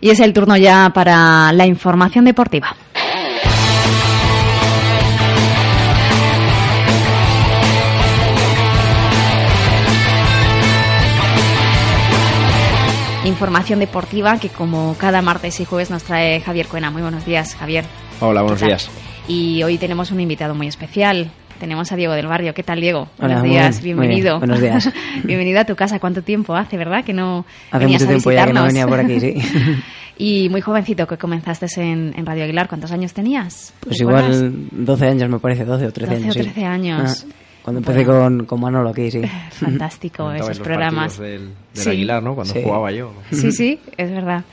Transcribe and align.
Y 0.00 0.10
es 0.10 0.20
el 0.20 0.32
turno 0.32 0.56
ya 0.56 0.90
para 0.94 1.52
la 1.52 1.66
información 1.66 2.24
deportiva. 2.24 2.76
Información 13.24 13.80
deportiva 13.80 14.38
que 14.38 14.48
como 14.48 14.96
cada 14.98 15.20
martes 15.20 15.60
y 15.60 15.64
jueves 15.64 15.90
nos 15.90 16.02
trae 16.04 16.40
Javier 16.40 16.66
Cuena. 16.66 16.90
Muy 16.90 17.02
buenos 17.02 17.26
días, 17.26 17.54
Javier. 17.56 17.84
Hola, 18.20 18.40
buenos 18.42 18.60
días. 18.60 18.90
Y 19.26 19.62
hoy 19.62 19.76
tenemos 19.76 20.10
un 20.10 20.20
invitado 20.20 20.54
muy 20.54 20.66
especial. 20.66 21.30
Tenemos 21.58 21.90
a 21.92 21.96
Diego 21.96 22.14
del 22.14 22.26
Barrio. 22.26 22.54
¿Qué 22.54 22.62
tal, 22.62 22.80
Diego? 22.80 23.08
Hola, 23.18 23.40
buenos 23.40 23.42
días, 23.42 23.82
bien, 23.82 23.98
bienvenido. 23.98 24.38
bien. 24.38 24.48
Buenos 24.48 24.60
días. 24.60 24.92
bienvenido 25.24 25.60
a 25.60 25.64
tu 25.64 25.74
casa. 25.74 25.98
¿Cuánto 25.98 26.22
tiempo 26.22 26.54
hace, 26.54 26.76
verdad? 26.76 27.04
Que 27.04 27.12
no 27.12 27.44
Hace 27.70 27.84
venías 27.84 28.02
mucho 28.02 28.10
a 28.10 28.14
tiempo 28.14 28.32
ya 28.32 28.46
que 28.46 28.52
no 28.52 28.64
venía 28.64 28.86
por 28.86 29.00
aquí, 29.00 29.20
sí. 29.20 29.34
y 30.18 30.48
muy 30.50 30.60
jovencito 30.60 31.06
que 31.06 31.16
comenzaste 31.18 31.66
en, 31.80 32.12
en 32.16 32.26
Radio 32.26 32.44
Aguilar. 32.44 32.68
¿Cuántos 32.68 32.92
años 32.92 33.12
tenías? 33.12 33.74
Pues 33.80 33.98
¿Recuerdas? 33.98 34.36
igual 34.36 34.68
12 34.72 35.06
años 35.06 35.28
me 35.30 35.38
parece, 35.40 35.64
12 35.64 35.86
o 35.86 35.92
13 35.92 36.12
12 36.14 36.20
o 36.20 36.22
años. 36.24 36.34
sí. 36.34 36.40
13 36.42 36.64
años. 36.64 37.26
Ah, 37.28 37.34
cuando 37.62 37.78
empecé 37.80 38.04
Bueno. 38.04 38.20
con, 38.22 38.46
con 38.46 38.60
Manolo 38.60 38.90
aquí, 38.90 39.10
sí. 39.10 39.20
Fantástico 39.50 40.30
esos 40.32 40.48
los 40.48 40.58
programas. 40.60 41.18
Del, 41.18 41.40
del 41.40 41.52
Sí. 41.72 41.90
Aguilar, 41.90 42.22
¿no? 42.22 42.34
Cuando 42.34 42.54
Sí. 42.54 42.60
jugaba 42.62 42.92
yo. 42.92 43.12
Sí, 43.32 43.50
sí, 43.52 43.80
es 43.96 44.10
verdad. 44.10 44.44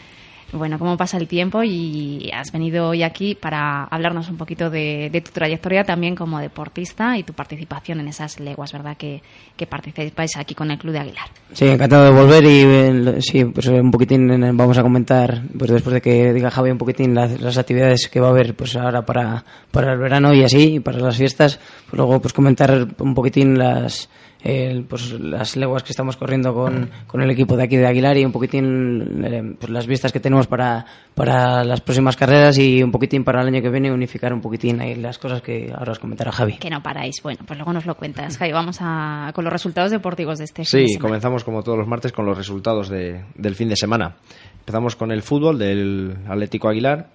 Bueno, 0.54 0.80
cómo 0.80 0.96
pasa 0.96 1.18
el 1.18 1.28
tiempo 1.28 1.64
y 1.64 2.30
has 2.34 2.52
venido 2.52 2.90
hoy 2.90 3.04
aquí 3.04 3.36
para 3.36 3.84
hablarnos 3.86 4.30
un 4.30 4.38
poquito 4.38 4.70
de, 4.70 5.10
de 5.12 5.22
tu 5.22 5.32
trayectoria 5.32 5.84
también 5.84 6.16
como 6.16 6.40
deportista 6.40 7.18
y 7.18 7.24
tu 7.24 7.34
participación 7.34 8.00
en 8.00 8.08
esas 8.08 8.40
leguas, 8.40 8.72
¿verdad? 8.72 8.96
Que, 8.96 9.22
que 9.58 9.66
participáis 9.68 10.38
aquí 10.38 10.56
con 10.56 10.72
el 10.72 10.78
Club 10.78 10.94
de 10.94 11.00
Aguilar. 11.00 11.28
Sí, 11.52 11.66
encantado 11.66 12.06
de 12.06 12.12
volver 12.12 12.44
y 12.44 12.62
eh, 12.64 13.22
sí, 13.22 13.46
pues 13.46 13.68
un 13.68 13.92
poquitín 13.92 14.32
eh, 14.32 14.52
vamos 14.54 14.78
a 14.78 14.84
comentar, 14.84 15.42
pues 15.58 15.72
después 15.72 15.96
de 15.96 16.02
que 16.02 16.34
diga 16.34 16.52
Javi 16.52 16.72
un 16.72 16.78
poquitín 16.78 17.14
las, 17.16 17.42
las 17.42 17.58
actividades 17.58 18.08
que 18.08 18.20
va 18.20 18.28
a 18.28 18.32
haber 18.32 18.56
pues 18.56 18.76
ahora 18.76 19.06
para, 19.06 19.44
para 19.72 19.94
el 19.94 20.00
verano 20.00 20.34
y 20.34 20.44
así, 20.44 20.76
y 20.76 20.80
para 20.80 21.00
las 21.00 21.18
fiestas, 21.18 21.59
pues 21.90 21.98
luego 21.98 22.22
pues 22.22 22.34
comentar 22.34 22.88
un 23.00 23.14
poquitín 23.14 23.58
las 23.58 24.09
el, 24.48 24.84
pues 24.84 25.12
las 25.20 25.56
leguas 25.58 25.82
que 25.82 25.92
estamos 25.92 26.18
corriendo 26.18 26.54
con, 26.54 26.88
con 27.08 27.20
el 27.22 27.32
equipo 27.32 27.58
de 27.58 27.64
aquí 27.64 27.78
de 27.78 27.88
Aguilar 27.88 28.16
y 28.18 28.24
un 28.26 28.32
poquitín 28.32 29.26
eh, 29.26 29.56
pues 29.60 29.72
las 29.72 29.88
vistas 29.88 30.12
que 30.14 30.20
tenemos 30.20 30.46
para, 30.46 30.86
para 31.16 31.64
las 31.64 31.82
próximas 31.82 32.16
carreras 32.16 32.56
y 32.60 32.84
un 32.84 32.92
poquitín 32.92 33.24
para 33.24 33.42
el 33.42 33.48
año 33.48 33.62
que 33.64 33.70
viene 33.72 33.92
unificar 33.92 34.32
un 34.34 34.42
poquitín 34.42 34.80
ahí 34.82 34.94
las 34.94 35.18
cosas 35.18 35.42
que 35.42 35.74
ahora 35.76 35.94
os 35.94 36.00
comentará 36.00 36.32
Javi. 36.32 36.58
Que 36.58 36.70
no 36.70 36.84
paráis. 36.84 37.16
Bueno, 37.24 37.40
pues 37.48 37.58
luego 37.58 37.74
nos 37.74 37.88
lo 37.88 37.96
cuentas, 37.96 38.38
Javi. 38.38 38.52
Vamos 38.52 38.78
a, 38.82 39.32
con 39.34 39.44
los 39.44 39.52
resultados 39.52 39.90
deportivos 39.90 40.38
de 40.38 40.44
este 40.44 40.64
fin 40.64 40.80
de 40.82 40.88
Sí, 40.90 40.98
comenzamos 41.00 41.44
como 41.44 41.64
todos 41.64 41.78
los 41.80 41.88
martes 41.88 42.12
con 42.12 42.28
los 42.28 42.38
resultados 42.38 42.88
de- 42.88 43.26
del 43.34 43.56
fin 43.56 43.70
de 43.70 43.76
semana. 43.76 44.16
Empezamos 44.59 44.96
con 44.96 45.12
el 45.12 45.24
fútbol 45.24 45.58
del 45.58 46.18
Atlético 46.30 46.70
Aguilar. 46.70 47.08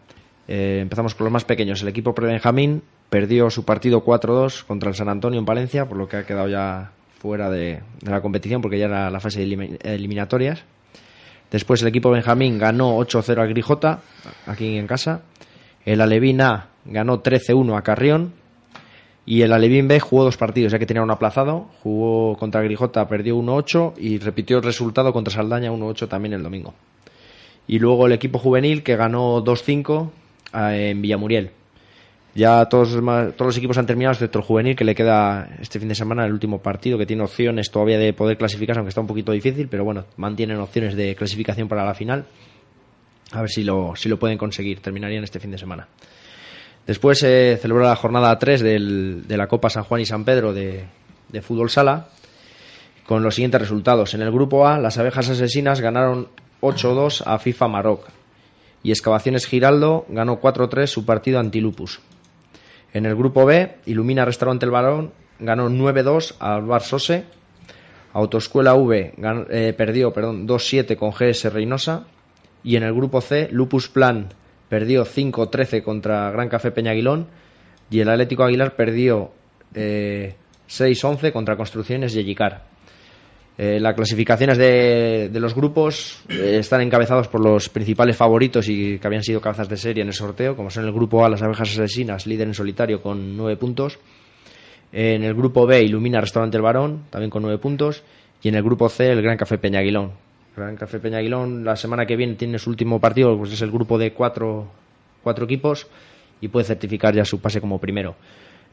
Eh, 0.49 0.81
empezamos 0.83 1.15
con 1.15 1.27
los 1.27 1.33
más 1.33 1.45
pequeños. 1.45 1.81
El 1.83 1.89
equipo 1.89 2.13
pre-Benjamín 2.13 2.83
perdió 3.09 3.51
su 3.51 3.65
partido 3.65 4.05
4-2 4.05 4.65
contra 4.65 4.89
el 4.89 4.97
San 4.97 5.09
Antonio 5.09 5.39
en 5.39 5.45
Valencia, 5.45 5.87
por 5.87 5.97
lo 5.97 6.09
que 6.09 6.17
ha 6.17 6.27
quedado 6.27 6.49
ya 6.49 6.91
fuera 7.21 7.51
de, 7.51 7.81
la 8.03 8.21
competición 8.23 8.63
porque 8.63 8.79
ya 8.79 8.87
era 8.87 9.11
la 9.11 9.21
fase 9.21 9.41
de 9.41 9.47
elimi- 9.47 9.79
eliminatorias. 9.83 10.65
Después 11.51 11.83
el 11.83 11.89
equipo 11.89 12.11
Benjamín 12.11 12.59
ganó 12.59 12.99
8-0 12.99 13.39
al 13.39 13.49
Grijota, 13.49 14.01
aquí 14.47 14.77
en 14.79 14.87
casa. 14.87 15.23
El 15.85 16.01
Alevín 16.01 16.41
A 16.41 16.69
ganó 16.85 17.23
13-1 17.23 17.77
a 17.77 17.83
Carrión. 17.83 18.33
Y 19.27 19.43
el 19.43 19.53
Alevín 19.53 19.87
B 19.87 20.01
jugó 20.01 20.25
dos 20.25 20.37
partidos, 20.37 20.73
ya 20.73 20.79
que 20.79 20.87
tenía 20.87 21.03
uno 21.03 21.13
aplazado. 21.13 21.69
Jugó 21.83 22.37
contra 22.37 22.63
Grijota, 22.63 23.07
perdió 23.07 23.37
1-8 23.37 23.95
y 23.99 24.19
repitió 24.19 24.57
el 24.57 24.63
resultado 24.65 25.13
contra 25.13 25.33
Saldaña 25.35 25.71
1-8 25.71 26.09
también 26.09 26.33
el 26.33 26.43
domingo. 26.43 26.75
Y 27.69 27.79
luego 27.79 28.07
el 28.07 28.13
equipo 28.13 28.39
juvenil 28.39 28.83
que 28.83 28.97
ganó 28.97 29.45
2-5 29.45 30.11
eh, 30.55 30.91
en 30.91 31.03
Villamuriel. 31.03 31.51
Ya 32.35 32.65
todos, 32.67 32.93
los 32.93 33.57
equipos 33.59 33.77
han 33.79 33.87
terminado, 33.87 34.13
excepto 34.13 34.39
el 34.39 34.45
juvenil, 34.45 34.77
que 34.77 34.85
le 34.85 34.95
queda 34.95 35.49
este 35.61 35.81
fin 35.81 35.89
de 35.89 35.97
semana 35.97 36.25
el 36.25 36.33
último 36.33 36.63
partido, 36.63 36.97
que 36.97 37.05
tiene 37.07 37.25
opciones 37.25 37.71
todavía 37.73 37.99
de 37.99 38.13
poder 38.13 38.39
clasificarse, 38.39 38.79
aunque 38.79 38.91
está 38.91 39.01
un 39.01 39.09
poquito 39.09 39.33
difícil, 39.33 39.67
pero 39.69 39.85
bueno, 39.85 40.05
mantienen 40.17 40.59
opciones 40.59 40.95
de 40.95 41.17
clasificación 41.17 41.67
para 41.69 41.85
la 41.85 41.93
final. 41.95 42.27
A 43.33 43.41
ver 43.41 43.51
si 43.51 43.65
lo, 43.65 43.95
si 43.97 44.09
lo 44.09 44.19
pueden 44.19 44.39
conseguir. 44.39 44.81
Terminarían 44.81 45.25
este 45.25 45.41
fin 45.41 45.51
de 45.51 45.59
semana. 45.59 45.89
Después 46.87 47.19
se 47.19 47.59
celebró 47.61 47.85
la 47.85 47.95
jornada 47.97 48.37
3 48.39 48.61
del- 48.63 49.25
de 49.27 49.37
la 49.37 49.47
Copa 49.49 49.69
San 49.71 49.85
Juan 49.85 50.01
y 50.01 50.07
San 50.07 50.25
Pedro 50.25 50.53
de, 50.53 50.85
de 51.29 51.43
fútbol 51.43 51.69
sala 51.71 52.09
con 53.07 53.23
los 53.23 53.35
siguientes 53.35 53.61
resultados. 53.61 54.15
En 54.15 54.23
el 54.23 54.31
grupo 54.31 54.67
A, 54.67 54.79
las 54.79 54.99
abejas 54.99 55.29
asesinas 55.29 55.81
ganaron 55.81 56.29
8-2 56.61 57.23
a 57.27 57.39
FIFA 57.39 57.69
Maroc 57.69 58.09
y 58.83 58.91
Excavaciones 58.91 59.47
Giraldo 59.47 60.07
ganó 60.09 60.41
4-3 60.41 60.87
su 60.87 61.05
partido 61.05 61.39
ante 61.39 61.61
Lupus. 61.61 62.01
En 62.93 63.07
el 63.07 63.15
grupo 63.15 63.45
B, 63.47 63.77
Ilumina 63.87 64.25
Restaurante 64.25 64.65
El 64.67 64.73
Barón 64.73 65.13
ganó 65.39 65.69
9-2 65.71 66.35
al 66.41 66.63
Bar 66.63 66.83
Sose. 66.83 67.25
Autoescuela 68.13 68.75
V 68.75 69.15
gan- 69.19 69.47
eh, 69.51 69.73
perdió 69.77 70.13
perdón, 70.13 70.47
2-7 70.47 70.97
con 70.97 71.11
GS 71.13 71.51
Reynosa. 71.51 72.07
Y 72.65 72.77
en 72.77 72.83
el 72.83 72.93
grupo 72.93 73.21
C, 73.21 73.49
Lupus 73.53 73.89
Plan 73.89 74.29
perdió 74.69 75.05
5-13 75.05 75.83
contra 75.83 76.31
Gran 76.31 76.49
Café 76.49 76.71
Peñaguilón. 76.73 77.29
Y 77.91 78.01
el 78.01 78.09
Atlético 78.09 78.45
Aguilar 78.45 78.75
perdió 78.77 79.31
eh, 79.75 80.35
6-11 80.69 81.33
contra 81.33 81.57
Construcciones 81.57 82.13
Yellicar. 82.13 82.70
Eh, 83.63 83.79
las 83.79 83.95
clasificaciones 83.95 84.57
de, 84.57 85.31
los 85.35 85.55
grupos 85.55 86.25
eh, 86.31 86.57
están 86.61 86.81
encabezados 86.81 87.29
por 87.29 87.45
los 87.45 87.69
principales 87.69 88.17
favoritos 88.17 88.67
y 88.71 88.99
que 88.99 89.07
habían 89.07 89.23
sido 89.23 89.43
cabezas 89.43 89.69
de 89.69 89.77
serie 89.77 90.01
en 90.01 90.09
el 90.09 90.15
sorteo, 90.15 90.57
como 90.57 90.71
son 90.71 90.87
el 90.87 90.93
grupo 90.93 91.27
A, 91.27 91.29
las 91.29 91.43
abejas 91.43 91.69
asesinas, 91.73 92.27
líder 92.27 92.49
en 92.49 92.55
solitario 92.55 93.03
con 93.03 93.37
9 93.37 93.59
puntos. 93.59 93.99
En 94.93 95.25
el 95.25 95.35
grupo 95.35 95.67
B, 95.67 95.83
Ilumina 95.83 96.23
Restaurante 96.23 96.57
El 96.57 96.63
Barón, 96.63 97.03
también 97.11 97.29
con 97.29 97.43
9 97.43 97.59
puntos. 97.59 98.03
Y 98.43 98.49
en 98.49 98.55
el 98.55 98.63
grupo 98.63 98.89
C, 98.89 99.13
el 99.13 99.21
Gran 99.21 99.37
Café 99.37 99.59
Peñaguilón. 99.59 100.13
Gran 100.57 100.77
Café 100.77 100.99
Peñaguilón, 100.99 101.63
la 101.63 101.77
semana 101.77 102.07
que 102.07 102.17
viene 102.17 102.37
tiene 102.37 102.59
su 102.59 102.71
último 102.71 102.99
partido, 102.99 103.37
pues 103.37 103.53
es 103.53 103.61
el 103.61 103.71
grupo 103.71 103.99
de 103.99 104.15
cuatro, 104.15 104.69
cuatro 105.23 105.45
equipos 105.45 105.87
y 106.41 106.49
puede 106.49 106.65
certificar 106.65 107.15
ya 107.15 107.27
su 107.27 107.43
pase 107.43 107.61
como 107.61 107.79
primero. 107.79 108.17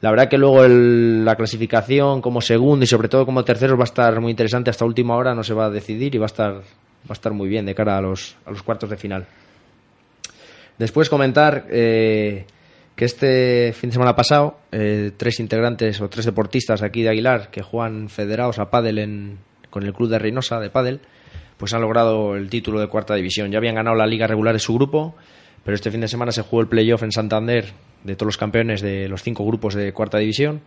La 0.01 0.11
verdad 0.11 0.29
que 0.29 0.37
luego 0.37 0.63
el- 0.63 1.25
la 1.25 1.35
clasificación 1.35 2.21
como 2.21 2.39
segundo 2.41 2.83
y 2.83 2.87
sobre 2.87 3.09
todo 3.09 3.25
como 3.25 3.43
tercero 3.43 3.75
va 3.77 3.83
a 3.83 3.85
estar 3.85 4.19
muy 4.21 4.29
interesante. 4.31 4.69
Hasta 4.69 4.85
última 4.85 5.15
hora 5.15 5.33
no 5.33 5.43
se 5.43 5.53
va 5.53 5.65
a 5.65 5.69
decidir 5.69 6.13
y 6.13 6.17
va 6.19 6.25
a 6.25 6.27
estar, 6.27 6.53
va 6.53 6.61
a 7.09 7.13
estar 7.13 7.33
muy 7.33 7.49
bien 7.49 7.65
de 7.65 7.73
cara 7.73 7.97
a 7.97 8.01
los, 8.01 8.35
a 8.45 8.51
los 8.51 8.61
cuartos 8.63 8.89
de 8.89 8.97
final. 8.97 9.25
Después 10.77 11.09
comentar 11.09 11.65
eh, 11.71 12.45
que 12.95 13.05
este 13.05 13.73
fin 13.73 13.89
de 13.89 13.93
semana 13.95 14.15
pasado 14.15 14.59
eh, 14.71 15.11
tres 15.17 15.39
integrantes 15.39 15.99
o 16.01 16.09
tres 16.09 16.25
deportistas 16.25 16.83
aquí 16.83 17.01
de 17.01 17.09
Aguilar 17.09 17.49
que 17.49 17.63
juegan 17.63 18.09
federados 18.09 18.59
a 18.59 18.69
pádel 18.69 18.99
en- 18.99 19.37
con 19.71 19.83
el 19.83 19.93
club 19.93 20.09
de 20.09 20.19
Reynosa 20.19 20.59
de 20.59 20.69
pádel 20.69 21.01
pues 21.57 21.73
han 21.73 21.81
logrado 21.81 22.35
el 22.35 22.49
título 22.51 22.79
de 22.79 22.87
cuarta 22.87 23.15
división. 23.15 23.51
Ya 23.51 23.57
habían 23.57 23.73
ganado 23.75 23.95
la 23.95 24.05
liga 24.05 24.27
regular 24.27 24.53
de 24.53 24.59
su 24.59 24.75
grupo, 24.75 25.15
pero 25.65 25.73
este 25.73 25.89
fin 25.89 26.01
de 26.01 26.07
semana 26.07 26.31
se 26.31 26.43
jugó 26.43 26.61
el 26.61 26.67
playoff 26.67 27.01
en 27.01 27.11
Santander 27.11 27.65
de 28.07 28.15
todos 28.15 28.27
los 28.27 28.37
campeones 28.37 28.81
de 28.81 29.07
los 29.07 29.21
cinco 29.21 29.45
grupos 29.45 29.75
de 29.75 29.91
cuarta 29.93 30.17
división 30.17 30.61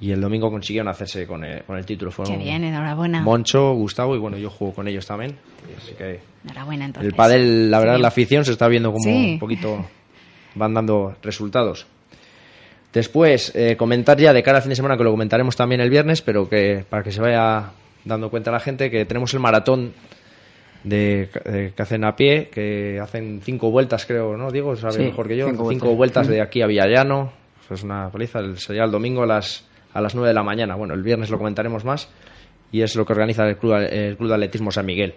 y 0.00 0.10
el 0.12 0.20
domingo 0.20 0.50
consiguieron 0.50 0.88
hacerse 0.88 1.26
con 1.26 1.44
el, 1.44 1.62
con 1.64 1.76
el 1.78 1.86
título. 1.86 2.10
Fueron 2.10 2.36
Qué 2.38 2.44
bien, 2.44 2.62
enhorabuena. 2.62 3.22
Moncho, 3.22 3.72
Gustavo 3.74 4.14
y 4.14 4.18
bueno, 4.18 4.36
yo 4.36 4.50
juego 4.50 4.74
con 4.74 4.86
ellos 4.86 5.06
también. 5.06 5.36
Así 5.78 5.94
que 5.94 6.20
Enhorabuena, 6.44 6.84
entonces. 6.84 7.10
el 7.10 7.16
pádel, 7.16 7.70
la 7.70 7.78
verdad, 7.78 7.96
Sí. 7.96 8.02
la 8.02 8.08
afición 8.08 8.44
se 8.44 8.52
está 8.52 8.68
viendo 8.68 8.92
como 8.92 9.04
Sí. 9.04 9.32
un 9.34 9.38
poquito 9.38 9.86
van 10.56 10.74
dando 10.74 11.16
resultados. 11.22 11.86
Después, 12.92 13.52
eh, 13.56 13.76
comentar 13.76 14.18
ya 14.18 14.32
de 14.32 14.42
cara 14.42 14.58
al 14.58 14.62
fin 14.62 14.70
de 14.70 14.76
semana, 14.76 14.96
que 14.96 15.02
lo 15.02 15.10
comentaremos 15.10 15.56
también 15.56 15.80
el 15.80 15.90
viernes, 15.90 16.22
pero 16.22 16.48
que 16.48 16.84
para 16.88 17.02
que 17.02 17.10
se 17.10 17.20
vaya 17.20 17.70
dando 18.04 18.30
cuenta 18.30 18.52
la 18.52 18.60
gente, 18.60 18.90
que 18.90 19.04
tenemos 19.04 19.34
el 19.34 19.40
maratón 19.40 19.92
de, 20.84 21.28
eh, 21.44 21.72
que 21.74 21.82
hacen 21.82 22.04
a 22.04 22.14
pie, 22.14 22.48
que 22.52 23.00
hacen 23.00 23.40
cinco 23.42 23.70
vueltas, 23.70 24.06
creo, 24.06 24.36
¿no? 24.36 24.50
Diego 24.50 24.76
sabe 24.76 24.92
Sí, 24.94 25.02
mejor 25.04 25.26
que 25.26 25.36
yo. 25.36 25.46
cinco 25.48 25.68
Cinco, 25.70 25.86
vueltas. 25.94 25.96
vueltas 25.96 26.28
Mm. 26.28 26.30
de 26.30 26.42
aquí 26.42 26.62
a 26.62 26.66
Villallano. 26.66 27.32
Eso 27.64 27.74
es 27.74 27.82
una 27.82 28.10
paliza. 28.10 28.40
Sería 28.56 28.84
el 28.84 28.90
domingo 28.90 29.22
a 29.22 29.26
las, 29.26 29.66
a 29.92 30.00
las 30.00 30.14
9 30.14 30.28
de 30.28 30.34
la 30.34 30.42
mañana. 30.42 30.76
Bueno, 30.76 30.94
el 30.94 31.02
viernes 31.02 31.30
lo 31.30 31.38
comentaremos 31.38 31.84
más. 31.84 32.08
Y 32.70 32.82
es 32.82 32.94
lo 32.96 33.04
que 33.06 33.12
organiza 33.12 33.44
el 33.48 33.56
Club, 33.56 33.74
el 33.74 34.16
club 34.16 34.28
de 34.28 34.34
Atletismo 34.34 34.70
San 34.70 34.84
Miguel. 34.86 35.14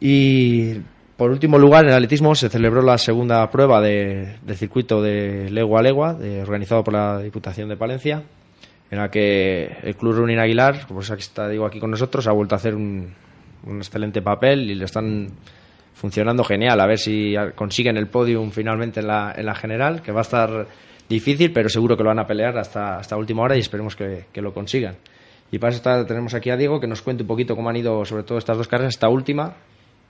Y 0.00 0.74
por 1.16 1.30
último 1.30 1.58
lugar, 1.58 1.84
en 1.84 1.90
el 1.90 1.96
atletismo 1.96 2.34
se 2.34 2.48
celebró 2.48 2.82
la 2.82 2.98
segunda 2.98 3.48
prueba 3.50 3.80
de, 3.80 4.36
del 4.42 4.56
circuito 4.56 5.00
de 5.02 5.48
legua 5.50 5.80
a 5.80 5.82
legua, 5.82 6.14
de, 6.14 6.42
organizado 6.42 6.84
por 6.84 6.92
la 6.94 7.18
Diputación 7.20 7.68
de 7.70 7.76
Palencia, 7.76 8.22
en 8.90 8.98
la 8.98 9.10
que 9.10 9.64
el 9.82 9.96
Club 9.96 10.14
Running 10.16 10.38
Aguilar, 10.38 10.86
como 10.86 11.00
está 11.00 11.48
digo 11.48 11.64
aquí 11.66 11.80
con 11.80 11.90
nosotros, 11.90 12.26
ha 12.28 12.32
vuelto 12.32 12.54
a 12.54 12.58
hacer 12.58 12.74
un, 12.74 13.14
un 13.64 13.78
excelente 13.78 14.22
papel 14.22 14.70
y 14.70 14.74
le 14.74 14.84
están 14.84 15.28
funcionando 15.94 16.44
genial. 16.44 16.80
A 16.80 16.86
ver 16.86 16.98
si 16.98 17.34
consiguen 17.54 17.96
el 17.96 18.08
podium 18.08 18.50
finalmente 18.50 19.00
en 19.00 19.06
la, 19.06 19.34
en 19.36 19.46
la 19.46 19.54
general, 19.54 20.02
que 20.02 20.12
va 20.12 20.20
a 20.20 20.22
estar 20.22 20.66
difícil, 21.08 21.52
pero 21.52 21.68
seguro 21.68 21.96
que 21.96 22.02
lo 22.02 22.10
van 22.10 22.18
a 22.18 22.26
pelear 22.26 22.58
hasta, 22.58 22.98
hasta 22.98 23.16
última 23.16 23.42
hora 23.42 23.56
y 23.56 23.60
esperemos 23.60 23.96
que, 23.96 24.26
que 24.32 24.42
lo 24.42 24.52
consigan. 24.52 24.96
Y 25.50 25.58
para 25.58 25.74
eso 25.74 26.04
tenemos 26.06 26.34
aquí 26.34 26.50
a 26.50 26.56
Diego 26.56 26.80
que 26.80 26.86
nos 26.86 27.02
cuente 27.02 27.22
un 27.22 27.28
poquito 27.28 27.54
cómo 27.54 27.70
han 27.70 27.76
ido, 27.76 28.04
sobre 28.04 28.24
todo 28.24 28.38
estas 28.38 28.56
dos 28.56 28.68
carreras, 28.68 28.94
esta 28.94 29.08
última 29.08 29.54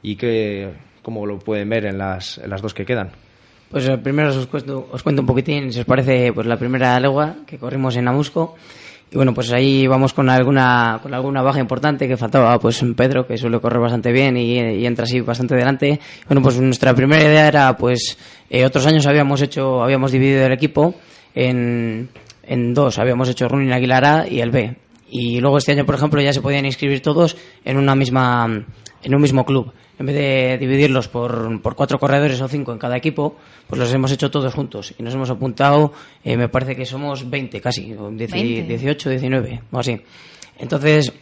y 0.03 0.17
que, 0.17 0.73
cómo 1.03 1.27
lo 1.27 1.39
pueden 1.39 1.69
ver 1.69 1.87
en 1.87 1.99
las, 1.99 2.39
las 2.47 2.63
dos 2.63 2.75
que 2.75 2.85
quedan. 2.85 3.11
Pues 3.71 3.89
eh, 3.89 3.99
primero 3.99 4.31
os 4.31 4.47
cuento, 4.47 4.89
os 4.91 5.03
cuento 5.03 5.23
un 5.23 5.27
poquitín, 5.27 5.73
si 5.73 5.81
os 5.81 5.87
parece, 5.87 6.33
pues 6.33 6.47
la 6.47 6.57
primera 6.57 6.99
legua 7.01 7.37
que 7.47 7.59
corrimos 7.59 7.97
en 7.97 8.09
Amusco. 8.09 8.57
Y 9.11 9.17
bueno, 9.17 9.33
pues 9.33 9.53
ahí 9.53 9.87
vamos 9.87 10.13
con 10.13 10.29
alguna, 10.29 10.99
con 11.03 11.15
alguna 11.15 11.41
baja 11.41 11.61
importante 11.61 12.09
que 12.09 12.17
faltaba, 12.17 12.59
pues 12.59 12.85
Pedro, 12.97 13.27
que 13.27 13.39
suele 13.39 13.61
correr 13.61 13.81
bastante 13.81 14.11
bien 14.11 14.37
y, 14.37 14.85
entra 14.85 15.05
así 15.05 15.21
bastante 15.21 15.55
delante. 15.55 16.01
Bueno, 16.29 16.43
pues 16.43 16.61
nuestra 16.61 16.93
primera 16.95 17.23
idea 17.23 17.47
era, 17.47 17.77
pues, 17.77 18.19
eh, 18.51 18.65
otros 18.65 18.85
años 18.87 19.07
habíamos 19.07 19.41
hecho, 19.43 19.83
habíamos 19.83 20.11
dividido 20.11 20.45
el 20.45 20.53
equipo 20.53 20.95
en, 21.35 22.09
en 22.43 22.75
dos, 22.75 22.99
habíamos 22.99 23.29
hecho 23.29 23.49
Running 23.49 23.73
Aguilar 23.73 24.05
A 24.05 24.29
y 24.29 24.41
el 24.41 24.51
B. 24.51 24.77
Y 25.09 25.41
luego 25.41 25.59
este 25.59 25.73
año, 25.73 25.87
por 25.87 25.95
ejemplo, 25.95 26.21
ya 26.21 26.33
se 26.33 26.41
podían 26.41 26.67
inscribir 26.67 27.01
todos 27.01 27.37
en 27.65 27.77
una 27.77 27.95
misma, 27.95 28.65
en 29.03 29.15
un 29.15 29.21
mismo 29.21 29.45
club. 29.45 29.73
En 29.99 30.07
vez 30.07 30.17
de 30.17 30.59
dividirlos 30.59 31.09
por, 31.09 31.63
por 31.63 31.75
cuatro 31.75 31.99
corredores 31.99 32.41
o 32.41 32.49
cinco 32.49 32.73
en 32.73 32.79
cada 32.79 32.97
equipo, 32.97 33.37
pues 33.67 33.79
los 33.79 33.93
hemos 33.95 34.13
hecho 34.13 34.31
todos 34.31 34.53
juntos. 34.53 34.95
Y 34.99 35.03
nos 35.03 35.15
hemos 35.15 35.31
apuntado, 35.31 35.93
eh, 36.23 36.37
me 36.37 36.49
parece 36.49 36.77
que 36.77 36.85
somos 36.85 37.29
20 37.31 37.61
casi, 37.61 37.95
18, 37.95 39.11
19, 39.11 39.63
o 39.71 39.79
así. 39.79 40.01
Entonces, 40.59 41.13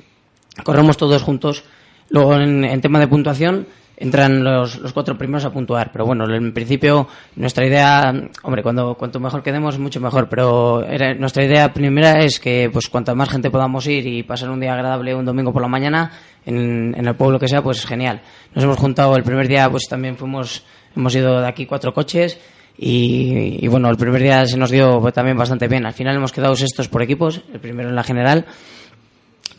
corremos 0.65 0.97
todos 0.97 1.23
juntos. 1.23 1.65
Luego, 2.09 2.35
en, 2.35 2.65
en 2.65 2.81
tema 2.81 2.99
de 2.99 3.07
puntuación, 3.07 3.67
entran 3.97 4.43
los, 4.43 4.79
los, 4.79 4.93
cuatro 4.93 5.17
primeros 5.17 5.45
a 5.45 5.51
puntuar. 5.51 5.91
Pero 5.93 6.07
bueno, 6.07 6.33
en 6.33 6.53
principio 6.53 7.07
nuestra 7.37 7.67
idea, 7.67 8.13
hombre, 8.43 8.63
cuando 8.63 8.95
cuanto 8.95 9.21
mejor 9.21 9.43
quedemos, 9.43 9.79
mucho 9.79 10.01
mejor. 10.01 10.29
Pero 10.29 10.85
nuestra 11.19 11.45
idea 11.45 11.73
primera 11.73 12.21
es 12.25 12.41
que 12.41 12.71
pues 12.73 12.89
cuanta 12.89 13.15
más 13.15 13.29
gente 13.29 13.51
podamos 13.51 13.87
ir 13.87 14.07
y 14.07 14.23
pasar 14.23 14.51
un 14.51 14.61
día 14.61 14.75
agradable 14.75 15.15
un 15.15 15.25
domingo 15.25 15.53
por 15.53 15.63
la 15.63 15.69
mañana 15.69 16.13
en, 16.47 16.95
el 16.95 17.15
pueblo 17.15 17.39
que 17.39 17.49
sea, 17.49 17.63
pues 17.63 17.85
genial. 17.87 18.21
Nos 18.55 18.65
hemos 18.65 18.79
juntado 18.79 19.17
el 19.17 19.23
primer 19.23 19.49
día, 19.49 19.71
pues 19.71 19.85
también 19.89 20.17
fuimos, 20.17 20.65
hemos 20.97 21.15
ido 21.15 21.41
de 21.41 21.49
aquí 21.49 21.67
cuatro 21.67 21.93
coches. 21.93 22.39
Y, 22.77 23.65
y 23.65 23.69
bueno, 23.69 23.89
el 23.89 23.97
primer 23.97 24.21
día 24.21 24.47
se 24.47 24.57
nos 24.57 24.71
dio 24.71 25.01
pues, 25.01 25.15
también 25.15 25.37
bastante 25.37 25.69
bien. 25.69 25.87
Al 25.87 25.93
final 25.93 26.17
hemos 26.17 26.33
quedado 26.33 26.57
sextos 26.57 26.89
por 26.89 27.03
equipos, 27.03 27.41
el 27.53 27.61
primero 27.61 27.89
en 27.89 27.95
la 27.95 28.03
general. 28.03 28.47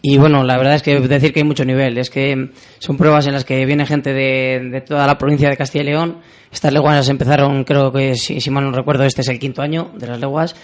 Y 0.08 0.20
bueno, 0.20 0.44
la 0.44 0.56
verdad 0.56 0.76
es 0.76 0.84
que 0.84 1.00
decir 1.00 1.34
que 1.34 1.40
hay 1.40 1.44
mucho 1.44 1.66
nivel. 1.66 1.98
Es 1.98 2.12
que 2.12 2.52
son 2.78 2.96
pruebas 2.96 3.26
en 3.26 3.34
las 3.34 3.44
que 3.44 3.66
viene 3.66 3.88
gente 3.88 4.14
de, 4.14 4.84
toda 4.86 5.08
la 5.08 5.18
provincia 5.18 5.50
de 5.50 5.58
Castilla 5.58 5.84
y 5.84 5.88
León. 5.88 6.18
Estas 6.52 6.72
leguas 6.72 7.10
empezaron, 7.10 7.64
creo 7.64 7.92
que 7.92 8.14
si, 8.14 8.40
si, 8.40 8.52
mal 8.52 8.66
no 8.66 8.72
recuerdo, 8.72 9.04
este 9.04 9.22
es 9.22 9.30
el 9.30 9.40
quinto 9.40 9.64
año 9.64 9.94
de 9.98 10.06
las 10.06 10.20
leguas. 10.20 10.56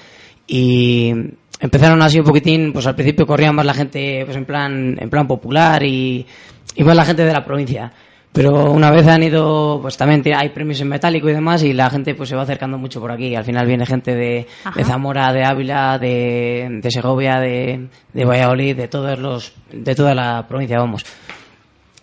Y 0.46 1.12
empezaron 1.60 2.04
así 2.04 2.20
un 2.20 2.26
poquitín, 2.26 2.72
pues 2.72 2.86
al 2.86 2.94
principio 2.94 3.26
corría 3.26 3.52
más 3.52 3.66
la 3.66 3.74
gente 3.74 4.22
pues 4.26 4.38
en 4.38 4.46
plan, 4.46 4.96
en 5.00 5.10
plan 5.10 5.28
popular 5.28 5.82
y, 5.82 6.24
y 6.76 6.84
más 6.84 6.96
la 6.96 7.06
gente 7.06 7.26
de 7.26 7.34
la 7.34 7.44
provincia. 7.44 7.92
Pero 8.34 8.72
una 8.72 8.92
vez 8.92 9.06
han 9.08 9.24
ido, 9.24 9.80
pues 9.82 9.98
también 9.98 10.24
hay 10.34 10.50
premios 10.50 10.80
en 10.80 10.88
metálico 10.88 11.30
y 11.30 11.34
demás, 11.34 11.64
y 11.64 11.74
la 11.74 11.90
gente 11.90 12.16
pues 12.16 12.30
se 12.30 12.36
va 12.36 12.44
acercando 12.44 12.78
mucho 12.78 13.02
por 13.02 13.12
aquí. 13.12 13.36
Al 13.36 13.44
final 13.44 13.68
viene 13.68 13.86
gente 13.86 14.16
de, 14.16 14.48
de 14.74 14.84
Zamora, 14.86 15.34
de 15.34 15.44
Ávila, 15.44 15.98
de, 16.00 16.80
de 16.82 16.92
Segovia, 16.92 17.40
de, 17.42 17.90
de, 18.14 18.26
Valladolid, 18.26 18.78
de 18.78 18.88
todos 18.88 19.20
los, 19.20 19.54
de 19.74 19.96
toda 19.96 20.16
la 20.16 20.48
provincia, 20.48 20.80
vamos. 20.80 21.06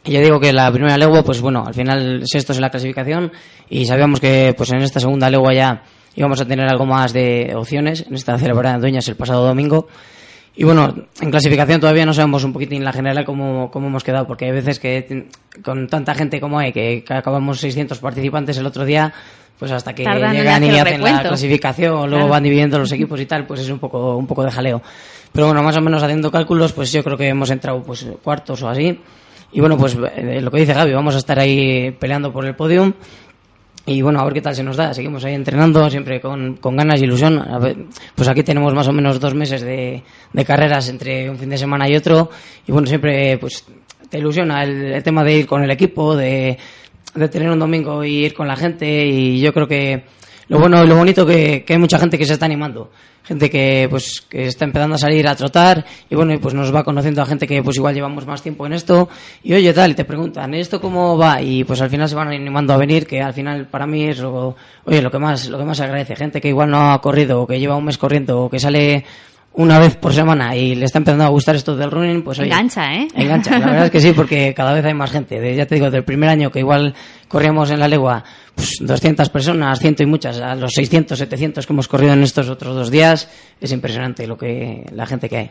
Y 0.04 0.12
yo 0.12 0.20
digo 0.20 0.38
que 0.38 0.52
la 0.52 0.70
primera 0.70 0.98
legua, 0.98 1.22
pues 1.22 1.40
bueno, 1.40 1.64
al 1.66 1.74
final 1.74 2.22
sexto 2.26 2.52
es 2.52 2.60
la 2.60 2.68
clasificación, 2.68 3.32
y 3.70 3.86
sabíamos 3.86 4.20
que 4.20 4.54
pues 4.54 4.70
en 4.70 4.82
esta 4.82 5.00
segunda 5.00 5.30
legua 5.30 5.54
ya 5.54 5.82
íbamos 6.14 6.40
a 6.40 6.46
tener 6.46 6.68
algo 6.68 6.84
más 6.84 7.14
de 7.14 7.54
opciones, 7.56 8.04
en 8.06 8.14
esta 8.14 8.36
celebrada 8.38 8.74
en 8.74 8.80
Dueñas 8.82 9.08
el 9.08 9.16
pasado 9.16 9.46
domingo. 9.46 9.88
Y 10.60 10.64
bueno, 10.64 10.92
en 11.20 11.30
clasificación 11.30 11.80
todavía 11.80 12.04
no 12.04 12.12
sabemos 12.12 12.42
un 12.42 12.52
poquitín 12.52 12.82
la 12.82 12.92
general 12.92 13.24
cómo, 13.24 13.70
cómo 13.70 13.86
hemos 13.86 14.02
quedado, 14.02 14.26
porque 14.26 14.46
hay 14.46 14.50
veces 14.50 14.80
que 14.80 15.28
con 15.62 15.86
tanta 15.86 16.16
gente 16.16 16.40
como 16.40 16.58
hay, 16.58 16.72
que, 16.72 17.04
acabamos 17.10 17.60
600 17.60 17.96
participantes 18.00 18.58
el 18.58 18.66
otro 18.66 18.84
día, 18.84 19.12
pues 19.56 19.70
hasta 19.70 19.94
que 19.94 20.02
llegan 20.02 20.64
y 20.64 20.76
hacen 20.76 21.00
la 21.00 21.22
clasificación, 21.22 22.10
luego 22.10 22.26
van 22.26 22.42
dividiendo 22.42 22.76
los 22.76 22.90
equipos 22.92 23.20
y 23.20 23.26
tal, 23.26 23.46
pues 23.46 23.60
es 23.60 23.70
un 23.70 23.78
poco, 23.78 24.16
un 24.16 24.26
poco 24.26 24.42
de 24.42 24.50
jaleo. 24.50 24.82
Pero 25.30 25.46
bueno, 25.46 25.62
más 25.62 25.76
o 25.76 25.80
menos 25.80 26.02
haciendo 26.02 26.28
cálculos, 26.32 26.72
pues 26.72 26.90
yo 26.90 27.04
creo 27.04 27.16
que 27.16 27.28
hemos 27.28 27.50
entrado 27.50 27.80
pues 27.84 28.04
cuartos 28.24 28.60
o 28.60 28.68
así. 28.68 28.98
Y 29.52 29.60
bueno, 29.60 29.78
pues 29.78 29.96
eh, 30.16 30.40
lo 30.40 30.50
que 30.50 30.58
dice 30.58 30.74
Gaby, 30.74 30.92
vamos 30.92 31.14
a 31.14 31.18
estar 31.18 31.38
ahí 31.38 31.92
peleando 31.92 32.32
por 32.32 32.44
el 32.44 32.56
podium. 32.56 32.94
Y 33.88 34.02
bueno, 34.02 34.20
a 34.20 34.24
ver 34.24 34.34
qué 34.34 34.42
tal 34.42 34.54
se 34.54 34.62
nos 34.62 34.76
da. 34.76 34.92
Seguimos 34.92 35.24
ahí 35.24 35.34
entrenando, 35.34 35.88
siempre 35.88 36.20
con, 36.20 36.56
con 36.56 36.76
ganas 36.76 37.00
y 37.00 37.04
ilusión. 37.04 37.42
pues 38.14 38.28
aquí 38.28 38.42
tenemos 38.42 38.74
más 38.74 38.86
o 38.86 38.92
menos 38.92 39.18
dos 39.18 39.34
meses 39.34 39.62
de, 39.62 40.02
de, 40.30 40.44
carreras 40.44 40.90
entre 40.90 41.30
un 41.30 41.38
fin 41.38 41.48
de 41.48 41.56
semana 41.56 41.88
y 41.88 41.96
otro. 41.96 42.28
Y 42.66 42.72
bueno, 42.72 42.86
siempre 42.86 43.38
pues 43.38 43.64
te 44.10 44.18
ilusiona 44.18 44.62
el, 44.62 45.02
tema 45.02 45.24
de 45.24 45.38
ir 45.38 45.46
con 45.46 45.62
el 45.62 45.70
equipo, 45.70 46.14
de, 46.14 46.58
tener 47.30 47.50
un 47.50 47.58
domingo 47.58 48.04
y 48.04 48.26
ir 48.26 48.34
con 48.34 48.46
la 48.46 48.56
gente. 48.56 49.06
Y 49.06 49.40
yo 49.40 49.54
creo 49.54 49.66
que 49.66 50.04
lo 50.48 50.58
bueno 50.58 50.82
y 50.82 50.86
lo 50.86 50.96
bonito 50.96 51.26
que, 51.26 51.64
que 51.64 51.74
hay 51.74 51.78
mucha 51.78 51.98
gente 51.98 52.18
que 52.18 52.24
se 52.24 52.32
está 52.32 52.46
animando. 52.46 52.90
Gente 53.24 53.50
que 53.50 53.86
pues 53.90 54.22
que 54.22 54.46
está 54.46 54.64
empezando 54.64 54.94
a 54.96 54.98
salir 54.98 55.28
a 55.28 55.36
trotar 55.36 55.84
y 56.08 56.14
bueno 56.14 56.34
pues 56.40 56.54
nos 56.54 56.74
va 56.74 56.82
conociendo 56.82 57.20
a 57.20 57.26
gente 57.26 57.46
que 57.46 57.62
pues 57.62 57.76
igual 57.76 57.94
llevamos 57.94 58.26
más 58.26 58.40
tiempo 58.40 58.64
en 58.64 58.72
esto. 58.72 59.10
Y 59.42 59.52
oye 59.52 59.74
tal 59.74 59.90
y 59.90 59.94
te 59.94 60.06
preguntan 60.06 60.54
esto 60.54 60.80
cómo 60.80 61.18
va 61.18 61.42
y 61.42 61.62
pues 61.64 61.82
al 61.82 61.90
final 61.90 62.08
se 62.08 62.14
van 62.14 62.28
animando 62.28 62.72
a 62.72 62.78
venir 62.78 63.06
que 63.06 63.20
al 63.20 63.34
final 63.34 63.66
para 63.66 63.86
mí 63.86 64.04
es 64.04 64.20
lo 64.20 64.56
oye 64.86 65.02
lo 65.02 65.10
que 65.10 65.18
más 65.18 65.48
lo 65.48 65.58
que 65.58 65.64
más 65.64 65.78
agradece. 65.80 66.16
Gente 66.16 66.40
que 66.40 66.48
igual 66.48 66.70
no 66.70 66.92
ha 66.92 67.00
corrido 67.02 67.42
o 67.42 67.46
que 67.46 67.60
lleva 67.60 67.76
un 67.76 67.84
mes 67.84 67.98
corriendo 67.98 68.44
o 68.44 68.48
que 68.48 68.58
sale 68.58 69.04
una 69.58 69.80
vez 69.80 69.96
por 69.96 70.14
semana 70.14 70.54
y 70.54 70.76
le 70.76 70.84
está 70.84 70.98
empezando 70.98 71.24
a 71.24 71.28
gustar 71.28 71.56
esto 71.56 71.74
del 71.74 71.90
running, 71.90 72.22
pues 72.22 72.38
engancha, 72.38 72.94
¿eh? 72.94 73.08
Engancha, 73.12 73.58
la 73.58 73.66
verdad 73.66 73.84
es 73.86 73.90
que 73.90 74.00
sí, 74.00 74.12
porque 74.12 74.54
cada 74.54 74.72
vez 74.72 74.84
hay 74.84 74.94
más 74.94 75.10
gente. 75.10 75.56
ya 75.56 75.66
te 75.66 75.74
digo, 75.74 75.90
del 75.90 76.04
primer 76.04 76.28
año 76.28 76.50
que 76.52 76.60
igual 76.60 76.94
corríamos 77.26 77.70
en 77.72 77.80
la 77.80 77.88
legua 77.88 78.22
pues 78.58 78.78
200 78.80 79.28
personas, 79.30 79.78
ciento 79.78 80.02
y 80.02 80.06
muchas, 80.06 80.40
a 80.40 80.56
los 80.56 80.72
600, 80.72 81.16
700 81.16 81.64
que 81.64 81.72
hemos 81.72 81.86
corrido 81.86 82.12
en 82.12 82.24
estos 82.24 82.48
otros 82.48 82.74
dos 82.74 82.90
días, 82.90 83.28
es 83.60 83.70
impresionante 83.70 84.26
lo 84.26 84.36
que 84.36 84.84
la 84.92 85.06
gente 85.06 85.28
que 85.28 85.36
hay. 85.36 85.50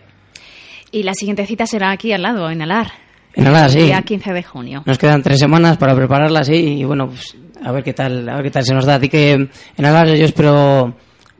Y 0.91 1.03
la 1.03 1.13
siguiente 1.13 1.45
cita 1.45 1.65
será 1.65 1.91
aquí 1.91 2.11
al 2.11 2.21
lado, 2.21 2.49
en 2.49 2.61
Alar. 2.61 2.91
En 3.33 3.47
Alar, 3.47 3.69
sí. 3.69 3.79
El 3.79 3.85
día 3.85 4.01
15 4.01 4.33
de 4.33 4.43
junio. 4.43 4.83
Nos 4.85 4.97
quedan 4.97 5.23
tres 5.23 5.39
semanas 5.39 5.77
para 5.77 5.95
prepararla, 5.95 6.43
sí, 6.43 6.79
y 6.79 6.83
bueno, 6.83 7.07
pues 7.07 7.37
a 7.63 7.71
ver 7.71 7.81
qué 7.81 7.93
tal, 7.93 8.27
a 8.27 8.35
ver 8.35 8.43
qué 8.43 8.51
tal 8.51 8.65
se 8.65 8.73
nos 8.73 8.85
da. 8.85 8.95
Así 8.95 9.07
que 9.07 9.31
en 9.31 9.85
Alar 9.85 10.07
yo 10.13 10.25
espero 10.25 10.93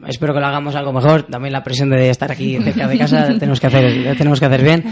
espero 0.06 0.32
que 0.32 0.40
lo 0.40 0.46
hagamos 0.46 0.74
algo 0.74 0.92
mejor. 0.92 1.24
También 1.24 1.52
la 1.52 1.62
presión 1.62 1.90
de 1.90 2.08
estar 2.08 2.32
aquí 2.32 2.56
cerca 2.58 2.88
de 2.88 2.98
casa 2.98 3.28
tenemos 3.38 3.60
que 3.60 3.66
hacer, 3.66 4.16
tenemos 4.16 4.40
que 4.40 4.46
hacer 4.46 4.62
bien. 4.62 4.84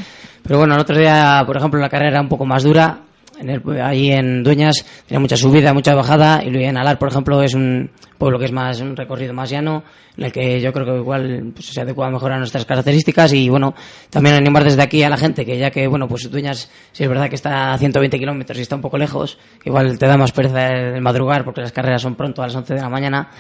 Pero 0.42 0.59
bueno, 0.59 0.75
el 0.75 0.80
otro 0.80 0.99
día, 0.99 1.42
por 1.47 1.56
ejemplo, 1.56 1.80
la 1.80 1.88
carrera 1.88 2.11
era 2.11 2.21
un 2.21 2.28
poco 2.28 2.45
más 2.45 2.62
dura. 2.62 3.00
En 3.38 3.50
el, 3.50 3.62
ahí 3.81 4.11
en 4.11 4.43
Dueñas 4.43 4.85
tiene 5.07 5.21
mucha 5.21 5.37
subida, 5.37 5.73
mucha 5.75 5.95
bajada. 5.95 6.43
Y 6.45 6.49
en 6.64 6.76
Alar, 6.76 6.99
por 6.99 7.09
ejemplo, 7.09 7.43
es 7.43 7.55
un 7.55 7.90
pueblo 8.19 8.38
que 8.38 8.47
es 8.47 8.52
más 8.52 8.81
un 8.81 8.97
recorrido 8.97 9.35
más 9.35 9.50
llano, 9.50 9.85
en 10.16 10.25
el 10.25 10.33
que 10.33 10.61
yo 10.61 10.73
creo 10.73 10.87
que 10.87 10.97
igual 10.97 11.52
pues, 11.55 11.66
se 11.66 11.81
adecua 11.81 12.09
mejor 12.11 12.33
a 12.33 12.38
nuestras 12.38 12.64
características. 12.64 13.33
Y 13.33 13.49
bueno, 13.49 13.75
también 14.11 14.37
animar 14.37 14.64
desde 14.64 14.83
aquí 14.83 15.02
a 15.02 15.11
la 15.11 15.16
gente, 15.16 15.45
que 15.45 15.59
ya 15.59 15.71
que, 15.71 15.87
bueno, 15.87 16.09
pues 16.09 16.31
Dueñas, 16.31 16.71
si 16.93 17.02
es 17.02 17.09
verdad 17.09 17.28
que 17.28 17.37
está 17.37 17.75
a 17.75 17.78
120 17.78 18.19
kilómetros 18.19 18.59
y 18.59 18.62
está 18.62 18.76
un 18.76 18.83
poco 18.83 18.97
lejos, 18.99 19.38
igual 19.64 19.99
te 19.99 20.07
da 20.07 20.16
más 20.16 20.33
pereza 20.33 20.69
el 20.69 21.00
madrugar 21.02 21.45
porque 21.45 21.61
las 21.61 21.73
carreras 21.73 22.02
son 22.02 22.14
pronto 22.14 22.43
a 22.43 22.47
las 22.47 22.57
11 22.57 22.75
de 22.75 22.81
la 22.81 22.88
mañana 22.88 23.31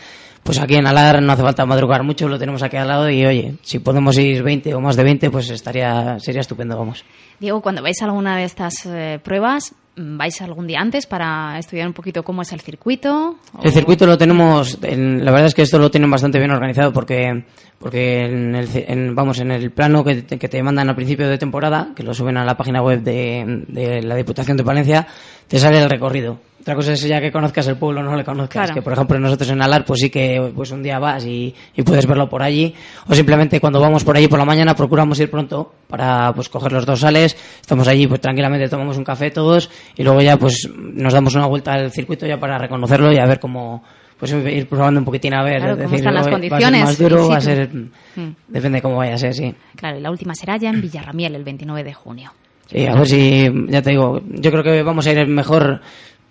pues 0.46 0.60
aquí 0.60 0.76
en 0.76 0.86
Alar 0.86 1.20
no 1.20 1.32
hace 1.32 1.42
falta 1.42 1.66
madrugar 1.66 2.04
mucho, 2.04 2.28
lo 2.28 2.38
tenemos 2.38 2.62
aquí 2.62 2.76
al 2.76 2.86
lado 2.86 3.10
y 3.10 3.26
oye, 3.26 3.56
si 3.62 3.80
podemos 3.80 4.16
ir 4.16 4.44
20 4.44 4.74
o 4.74 4.80
más 4.80 4.96
de 4.96 5.02
20, 5.02 5.30
pues 5.30 5.50
estaría 5.50 6.18
sería 6.20 6.40
estupendo, 6.40 6.78
vamos. 6.78 7.04
Diego, 7.40 7.60
cuando 7.60 7.82
vais 7.82 8.00
a 8.00 8.04
alguna 8.06 8.36
de 8.36 8.44
estas 8.44 8.86
eh, 8.86 9.18
pruebas, 9.22 9.74
¿vais 9.96 10.40
algún 10.40 10.68
día 10.68 10.80
antes 10.80 11.06
para 11.06 11.58
estudiar 11.58 11.88
un 11.88 11.92
poquito 11.92 12.22
cómo 12.22 12.42
es 12.42 12.52
el 12.52 12.60
circuito? 12.60 13.36
El 13.62 13.72
circuito 13.72 14.06
lo 14.06 14.16
tenemos, 14.16 14.78
la 14.80 15.32
verdad 15.32 15.46
es 15.46 15.54
que 15.54 15.62
esto 15.62 15.78
lo 15.78 15.90
tienen 15.90 16.10
bastante 16.10 16.38
bien 16.38 16.52
organizado 16.52 16.92
porque 16.92 17.44
porque 17.86 18.24
en 18.24 18.56
el, 18.56 19.14
vamos 19.14 19.38
en 19.38 19.52
el 19.52 19.70
plano 19.70 20.02
que 20.02 20.22
te, 20.22 20.40
que 20.40 20.48
te 20.48 20.60
mandan 20.60 20.88
al 20.88 20.96
principio 20.96 21.28
de 21.28 21.38
temporada, 21.38 21.90
que 21.94 22.02
lo 22.02 22.12
suben 22.12 22.36
a 22.36 22.44
la 22.44 22.56
página 22.56 22.82
web 22.82 23.00
de, 23.00 23.62
de 23.68 24.02
la 24.02 24.16
Diputación 24.16 24.56
de 24.56 24.64
Palencia, 24.64 25.06
te 25.46 25.60
sale 25.60 25.80
el 25.80 25.88
recorrido 25.88 26.36
Otra 26.60 26.74
cosa 26.74 26.94
es 26.94 27.02
ya 27.02 27.20
que 27.20 27.30
conozcas 27.30 27.68
el 27.68 27.76
pueblo 27.76 28.00
o 28.00 28.02
no 28.02 28.16
le 28.16 28.24
conozcas. 28.24 28.50
Claro. 28.64 28.74
Que, 28.74 28.82
por 28.82 28.92
ejemplo, 28.92 29.20
nosotros 29.20 29.50
en 29.50 29.62
Alar, 29.62 29.84
pues 29.84 30.00
sí 30.00 30.10
que 30.10 30.50
pues 30.52 30.72
un 30.72 30.82
día 30.82 30.98
vas 30.98 31.24
y, 31.26 31.54
y 31.76 31.82
puedes 31.84 32.08
verlo 32.08 32.28
por 32.28 32.42
allí. 32.42 32.74
O 33.06 33.14
simplemente 33.14 33.60
cuando 33.60 33.78
vamos 33.78 34.02
por 34.02 34.16
allí 34.16 34.26
por 34.26 34.40
la 34.40 34.44
mañana 34.44 34.74
procuramos 34.74 35.20
ir 35.20 35.30
pronto 35.30 35.72
para 35.86 36.32
pues 36.34 36.48
coger 36.48 36.72
los 36.72 36.84
dorsales. 36.86 37.36
Estamos 37.60 37.86
allí 37.86 38.08
pues 38.08 38.20
tranquilamente, 38.20 38.68
tomamos 38.68 38.96
un 38.96 39.04
café 39.04 39.30
todos 39.30 39.70
y 39.96 40.02
luego 40.02 40.20
ya 40.22 40.36
pues 40.38 40.68
nos 40.76 41.12
damos 41.12 41.36
una 41.36 41.46
vuelta 41.46 41.74
al 41.74 41.92
circuito 41.92 42.26
ya 42.26 42.40
para 42.40 42.58
reconocerlo 42.58 43.12
y 43.12 43.18
a 43.18 43.26
ver 43.26 43.38
cómo 43.38 43.84
pues 44.18 44.32
ir 44.32 44.66
probando 44.66 45.00
un 45.00 45.04
poquitín 45.04 45.34
a 45.34 45.42
ver. 45.42 45.58
Claro, 45.58 45.72
es 45.72 45.78
cómo 45.78 45.90
decir, 45.90 45.98
están 45.98 46.14
las 46.14 46.22
va 46.22 46.28
a 46.28 46.30
ser 46.30 46.32
condiciones 46.32 46.84
más 46.84 46.98
duro, 46.98 47.28
va 47.28 47.36
a 47.36 47.40
ser... 47.40 47.68
Mm. 47.68 48.34
Depende 48.48 48.78
de 48.78 48.82
cómo 48.82 48.96
vaya 48.96 49.14
a 49.14 49.18
ser, 49.18 49.34
sí. 49.34 49.54
Claro, 49.76 49.98
y 49.98 50.00
la 50.00 50.10
última 50.10 50.34
será 50.34 50.56
ya 50.56 50.70
en 50.70 50.80
Villarramiel 50.80 51.34
el 51.34 51.44
29 51.44 51.84
de 51.84 51.94
junio. 51.94 52.32
Sí, 52.66 52.86
a 52.86 52.94
ver 52.94 53.06
si, 53.06 53.48
ya 53.68 53.82
te 53.82 53.90
digo, 53.90 54.20
yo 54.28 54.50
creo 54.50 54.62
que 54.62 54.82
vamos 54.82 55.06
a 55.06 55.12
ir 55.12 55.26
mejor, 55.28 55.80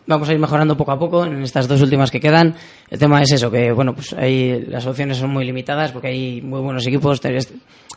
vamos 0.08 0.30
a 0.30 0.34
ir 0.34 0.40
mejorando 0.40 0.78
poco 0.78 0.92
a 0.92 1.00
poco 1.00 1.26
en 1.26 1.42
estas 1.42 1.68
dos 1.68 1.82
últimas 1.82 2.12
que 2.12 2.20
quedan. 2.20 2.56
El 2.90 3.00
tema 3.00 3.22
es 3.22 3.32
eso, 3.32 3.50
que 3.50 3.72
bueno, 3.72 3.94
pues 3.94 4.14
ahí 4.14 4.66
las 4.68 4.86
opciones 4.86 5.18
son 5.18 5.32
muy 5.32 5.46
limitadas 5.46 5.92
porque 5.92 6.08
hay 6.08 6.42
muy 6.42 6.62
buenos 6.62 6.86
equipos. 6.88 7.22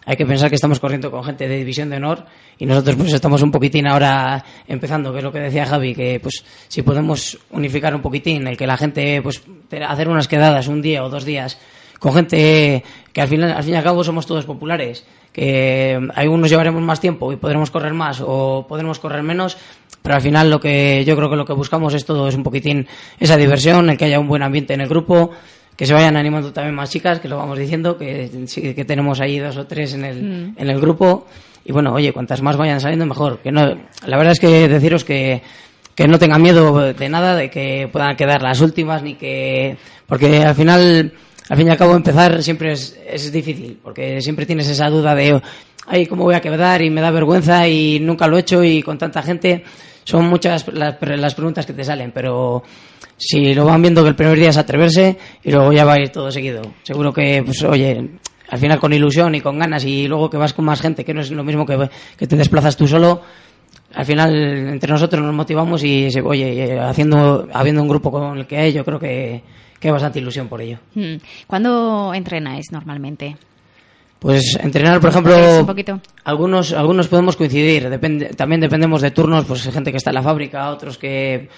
Hay 0.06 0.16
que 0.16 0.26
pensar 0.26 0.48
que 0.48 0.54
estamos 0.54 0.80
corriendo 0.80 1.10
con 1.10 1.22
gente 1.24 1.48
de 1.48 1.56
división 1.56 1.90
de 1.90 1.96
honor 1.96 2.24
y 2.58 2.66
nosotros 2.66 2.96
pues 2.96 3.12
estamos 3.12 3.42
un 3.42 3.50
poquitín 3.50 3.86
ahora 3.86 4.44
empezando, 4.66 5.12
que 5.12 5.18
es 5.18 5.24
lo 5.24 5.32
que 5.32 5.40
decía 5.40 5.66
Javi, 5.66 5.94
que 5.94 6.18
pues 6.20 6.44
si 6.68 6.82
podemos 6.82 7.38
unificar 7.50 7.94
un 7.94 8.00
poquitín, 8.00 8.46
el 8.46 8.56
que 8.56 8.66
la 8.66 8.76
gente 8.76 9.20
pues 9.22 9.42
hacer 9.86 10.08
unas 10.08 10.28
quedadas 10.28 10.68
un 10.68 10.80
día 10.80 11.04
o 11.04 11.10
dos 11.10 11.24
días 11.24 11.58
con 11.98 12.14
gente 12.14 12.84
que 13.12 13.20
al 13.20 13.28
final, 13.28 13.52
al 13.52 13.62
fin 13.62 13.74
y 13.74 13.76
al 13.76 13.82
cabo 13.82 14.04
somos 14.04 14.26
todos 14.26 14.44
populares, 14.44 15.04
que 15.32 15.98
algunos 16.14 16.50
llevaremos 16.50 16.82
más 16.82 17.00
tiempo 17.00 17.32
y 17.32 17.36
podremos 17.36 17.70
correr 17.70 17.92
más 17.92 18.22
o 18.24 18.66
podremos 18.68 18.98
correr 18.98 19.22
menos, 19.22 19.58
pero 20.02 20.14
al 20.14 20.22
final 20.22 20.50
lo 20.50 20.60
que 20.60 21.04
yo 21.04 21.16
creo 21.16 21.30
que 21.30 21.36
lo 21.36 21.44
que 21.44 21.52
buscamos 21.52 21.94
es 21.94 22.04
todo, 22.04 22.28
es 22.28 22.34
un 22.34 22.42
poquitín 22.42 22.86
esa 23.18 23.36
diversión, 23.36 23.90
el 23.90 23.98
que 23.98 24.06
haya 24.06 24.20
un 24.20 24.28
buen 24.28 24.42
ambiente 24.42 24.74
en 24.74 24.80
el 24.80 24.88
grupo, 24.88 25.30
que 25.76 25.86
se 25.86 25.94
vayan 25.94 26.16
animando 26.16 26.52
también 26.52 26.74
más 26.74 26.90
chicas, 26.90 27.20
que 27.20 27.28
lo 27.28 27.36
vamos 27.36 27.58
diciendo, 27.58 27.96
que 27.96 28.30
sí 28.46 28.74
que 28.74 28.84
tenemos 28.84 29.20
ahí 29.20 29.38
dos 29.38 29.56
o 29.56 29.66
tres 29.66 29.94
en 29.94 30.04
el, 30.04 30.52
en 30.56 30.70
el 30.70 30.80
grupo, 30.80 31.26
y 31.64 31.72
bueno, 31.72 31.92
oye, 31.92 32.12
cuantas 32.12 32.42
más 32.42 32.56
vayan 32.56 32.80
saliendo 32.80 33.06
mejor, 33.06 33.38
que 33.38 33.52
no, 33.52 33.62
la 34.06 34.16
verdad 34.16 34.32
es 34.32 34.40
que 34.40 34.68
deciros 34.68 35.04
que 35.04 35.42
que 35.98 36.06
no 36.06 36.20
tengan 36.20 36.40
miedo 36.40 36.94
de 36.94 37.08
nada, 37.08 37.34
de 37.34 37.50
que 37.50 37.88
puedan 37.90 38.14
quedar 38.14 38.40
las 38.40 38.60
últimas, 38.60 39.02
ni 39.02 39.16
que. 39.16 39.76
Porque 40.06 40.44
al 40.44 40.54
final, 40.54 41.12
al 41.48 41.56
fin 41.56 41.66
y 41.66 41.70
al 41.70 41.76
cabo, 41.76 41.96
empezar 41.96 42.40
siempre 42.40 42.70
es, 42.70 42.96
es 43.04 43.32
difícil, 43.32 43.80
porque 43.82 44.20
siempre 44.20 44.46
tienes 44.46 44.68
esa 44.68 44.90
duda 44.90 45.16
de, 45.16 45.42
ay, 45.88 46.07
¿cómo 46.07 46.25
voy 46.25 46.35
a 46.35 46.40
quedar? 46.40 46.83
Y 46.83 46.90
me 46.90 47.00
da 47.00 47.11
vergüenza 47.11 47.66
y 47.68 48.00
nunca 48.00 48.26
lo 48.26 48.37
he 48.37 48.40
hecho 48.40 48.62
y 48.62 48.83
con 48.83 48.99
tanta 48.99 49.23
gente. 49.23 49.64
Son 50.04 50.26
muchas 50.26 50.66
las, 50.73 50.97
las 51.00 51.35
preguntas 51.35 51.66
que 51.66 51.73
te 51.73 51.85
salen, 51.85 52.12
pero 52.12 52.62
si 53.16 53.52
lo 53.54 53.66
van 53.66 53.83
viendo 53.83 54.02
que 54.02 54.09
el 54.09 54.16
primer 54.16 54.38
día 54.38 54.49
es 54.50 54.57
atreverse 54.57 55.18
y 55.42 55.50
luego 55.50 55.73
ya 55.73 55.85
va 55.85 55.95
a 55.95 56.00
ir 56.00 56.09
todo 56.09 56.30
seguido. 56.30 56.62
Seguro 56.83 57.12
que, 57.12 57.42
pues, 57.45 57.62
oye, 57.64 58.09
al 58.49 58.59
final 58.59 58.78
con 58.78 58.92
ilusión 58.92 59.35
y 59.35 59.40
con 59.40 59.59
ganas 59.59 59.85
y 59.85 60.09
luego 60.09 60.30
que 60.30 60.38
vas 60.38 60.54
con 60.54 60.64
más 60.64 60.80
gente, 60.80 61.04
que 61.04 61.12
no 61.12 61.21
es 61.21 61.30
lo 61.30 61.45
mismo 61.45 61.66
que, 61.66 61.90
que 62.16 62.26
te 62.26 62.37
desplazas 62.37 62.76
tú 62.76 62.88
solo, 62.88 63.21
al 63.95 64.04
final 64.04 64.35
entre 64.68 64.90
nosotros 64.92 65.23
nos 65.23 65.35
motivamos 65.35 65.83
y 65.85 66.09
oye 66.21 66.75
eh, 66.75 66.78
haciendo 66.78 67.49
habiendo 67.52 67.83
un 67.83 67.88
grupo 67.88 68.11
con 68.11 68.38
el 68.38 68.47
que 68.47 68.59
hay 68.59 68.73
yo 68.73 68.85
creo 68.85 68.99
que, 68.99 69.42
que 69.80 69.88
hay 69.88 69.92
bastante 69.92 70.18
ilusión 70.18 70.49
por 70.49 70.61
ello 70.61 70.78
Mm. 70.95 71.16
¿Cuándo 71.47 72.12
entrenáis 72.14 72.66
normalmente? 72.71 73.37
Pues 74.18 74.58
entrenar 74.60 75.00
por 75.00 75.12
¿Veis 75.12 75.14
ejemplo 75.14 75.66
poquito? 75.66 76.00
algunos 76.25 76.72
algunos 76.72 77.08
podemos 77.08 77.37
coincidir 77.37 77.88
depende 77.88 78.30
también 78.30 78.60
dependemos 78.60 79.00
de 79.00 79.10
turnos 79.10 79.44
pues 79.44 79.66
hay 79.66 79.72
gente 79.72 79.90
que 79.90 79.98
está 79.98 80.10
en 80.10 80.14
la 80.16 80.22
fábrica 80.22 80.70
otros 80.70 80.98
que 80.98 81.48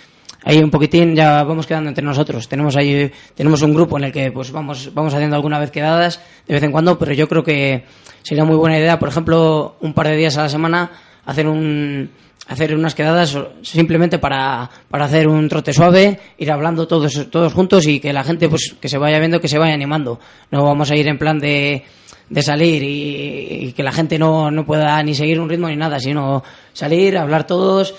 ahí 0.44 0.58
un 0.58 0.70
poquitín 0.70 1.14
ya 1.14 1.42
vamos 1.44 1.66
quedando 1.66 1.88
entre 1.88 2.04
nosotros 2.04 2.48
tenemos 2.48 2.76
ahí 2.76 3.10
tenemos 3.34 3.62
un 3.62 3.74
grupo 3.74 3.98
en 3.98 4.04
el 4.04 4.12
que 4.12 4.30
pues 4.30 4.52
vamos 4.52 4.92
vamos 4.92 5.14
haciendo 5.14 5.36
alguna 5.36 5.58
vez 5.58 5.70
quedadas 5.70 6.20
de 6.46 6.54
vez 6.54 6.62
en 6.62 6.72
cuando 6.72 6.98
pero 6.98 7.12
yo 7.12 7.28
creo 7.28 7.42
que 7.42 7.84
sería 8.22 8.44
muy 8.44 8.56
buena 8.56 8.78
idea 8.78 8.98
por 8.98 9.08
ejemplo 9.08 9.76
un 9.80 9.94
par 9.94 10.08
de 10.08 10.16
días 10.16 10.36
a 10.36 10.42
la 10.42 10.48
semana 10.48 10.90
hacer 11.24 11.46
un 11.46 12.10
hacer 12.50 12.74
unas 12.74 12.96
quedadas 12.96 13.38
simplemente 13.62 14.18
para, 14.18 14.68
para 14.90 15.04
hacer 15.04 15.28
un 15.28 15.48
trote 15.48 15.72
suave, 15.72 16.18
ir 16.36 16.50
hablando 16.50 16.88
todos, 16.88 17.30
todos 17.30 17.52
juntos 17.52 17.86
y 17.86 18.00
que 18.00 18.12
la 18.12 18.24
gente 18.24 18.48
pues 18.48 18.74
que 18.80 18.88
se 18.88 18.98
vaya 18.98 19.20
viendo, 19.20 19.40
que 19.40 19.46
se 19.46 19.56
vaya 19.56 19.72
animando. 19.72 20.18
No 20.50 20.64
vamos 20.64 20.90
a 20.90 20.96
ir 20.96 21.06
en 21.06 21.16
plan 21.16 21.38
de, 21.38 21.84
de 22.30 22.42
salir 22.42 22.82
y, 22.82 23.66
y 23.66 23.72
que 23.72 23.82
la 23.82 23.92
gente 23.92 24.18
no, 24.18 24.50
no 24.50 24.64
pueda 24.64 25.02
ni 25.02 25.14
seguir 25.14 25.40
un 25.40 25.48
ritmo 25.48 25.68
ni 25.68 25.76
nada, 25.76 25.98
sino 25.98 26.42
salir, 26.72 27.18
hablar 27.18 27.44
todos, 27.46 27.94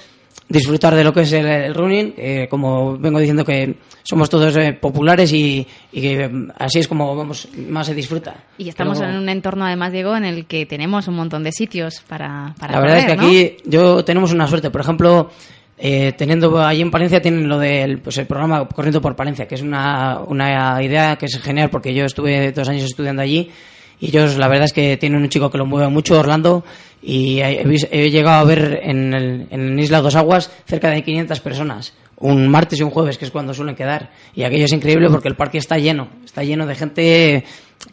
disfrutar 0.48 0.96
de 0.96 1.04
lo 1.04 1.14
que 1.14 1.22
es 1.22 1.34
el, 1.34 1.46
el 1.46 1.74
running, 1.74 2.14
que 2.14 2.48
como 2.50 2.98
vengo 2.98 3.20
diciendo 3.20 3.44
que 3.46 3.76
somos 4.04 4.30
todos 4.30 4.56
eh, 4.56 4.74
populares 4.74 5.32
y, 5.34 5.68
y 5.92 6.02
que 6.02 6.28
mm, 6.28 6.52
así 6.58 6.80
es 6.80 6.88
como 6.88 7.16
vamos, 7.16 7.48
más 7.70 7.88
se 7.88 7.94
disfruta. 7.94 8.36
Y 8.58 8.70
estamos 8.70 9.00
en 9.02 9.16
un 9.16 9.30
entorno, 9.30 9.66
además, 9.66 9.92
Diego, 9.92 10.16
en 10.16 10.26
el 10.26 10.46
que 10.46 10.66
tenemos 10.66 11.08
un 11.08 11.16
montón 11.16 11.44
de 11.44 11.52
sitios 11.52 12.02
para, 12.08 12.56
para 12.60 12.74
la 12.74 12.80
verdad 12.80 12.98
es 13.00 13.06
que 13.06 13.12
aquí 13.12 13.58
yo 13.66 14.04
tenemos 14.06 14.32
una 14.32 14.48
suerte. 14.48 14.70
Por 14.70 14.82
ejemplo, 14.82 15.30
eh, 15.78 16.14
teniendo 16.18 16.62
allí 16.62 16.82
en 16.82 16.92
Palencia 16.92 17.22
tienen 17.22 17.48
lo 17.48 17.60
del 17.60 18.00
pues, 18.00 18.18
el 18.18 18.28
programa 18.28 18.68
Corriendo 18.68 19.02
por 19.02 19.16
Palencia, 19.16 19.48
que 19.48 19.56
es 19.56 19.62
una, 19.62 20.20
una 20.20 20.82
idea 20.84 21.18
que 21.18 21.26
es 21.26 21.42
genial 21.42 21.70
porque 21.70 21.94
yo 21.94 22.06
estuve 22.06 22.52
dos 22.52 22.70
años 22.70 22.84
estudiando 22.84 23.22
allí 23.22 23.52
y 24.01 24.08
ellos 24.08 24.38
la 24.38 24.48
verdad 24.48 24.65
es 24.65 24.74
que 24.74 24.98
tienen 24.98 25.22
un 25.22 25.29
chico 25.29 25.51
que 25.51 25.60
lo 25.60 25.65
mueve 25.67 25.88
mucho, 25.89 26.20
Orlando, 26.20 26.65
y 27.03 27.39
he, 27.39 27.63
he 27.91 28.10
llegado 28.10 28.41
a 28.41 28.43
ver 28.43 28.79
en, 28.84 29.13
el, 29.13 29.48
en 29.51 29.79
Isla 29.79 30.01
Dos 30.01 30.15
Aguas 30.15 30.51
cerca 30.65 30.89
de 30.89 31.03
500 31.03 31.39
personas. 31.39 31.93
Un 32.17 32.48
martes 32.50 32.79
y 32.79 32.84
un 32.84 32.89
jueves, 32.89 33.17
que 33.17 33.25
es 33.25 33.31
cuando 33.31 33.53
suelen 33.53 33.75
quedar. 33.75 34.12
Y 34.36 34.43
aquello 34.43 34.65
es 34.65 34.74
increíble 34.74 35.10
porque 35.10 35.27
el 35.27 35.36
parque 35.36 35.60
está 35.60 35.77
lleno. 35.77 36.08
Está 36.25 36.43
lleno 36.43 36.65
de 36.65 36.75
gente 36.75 37.43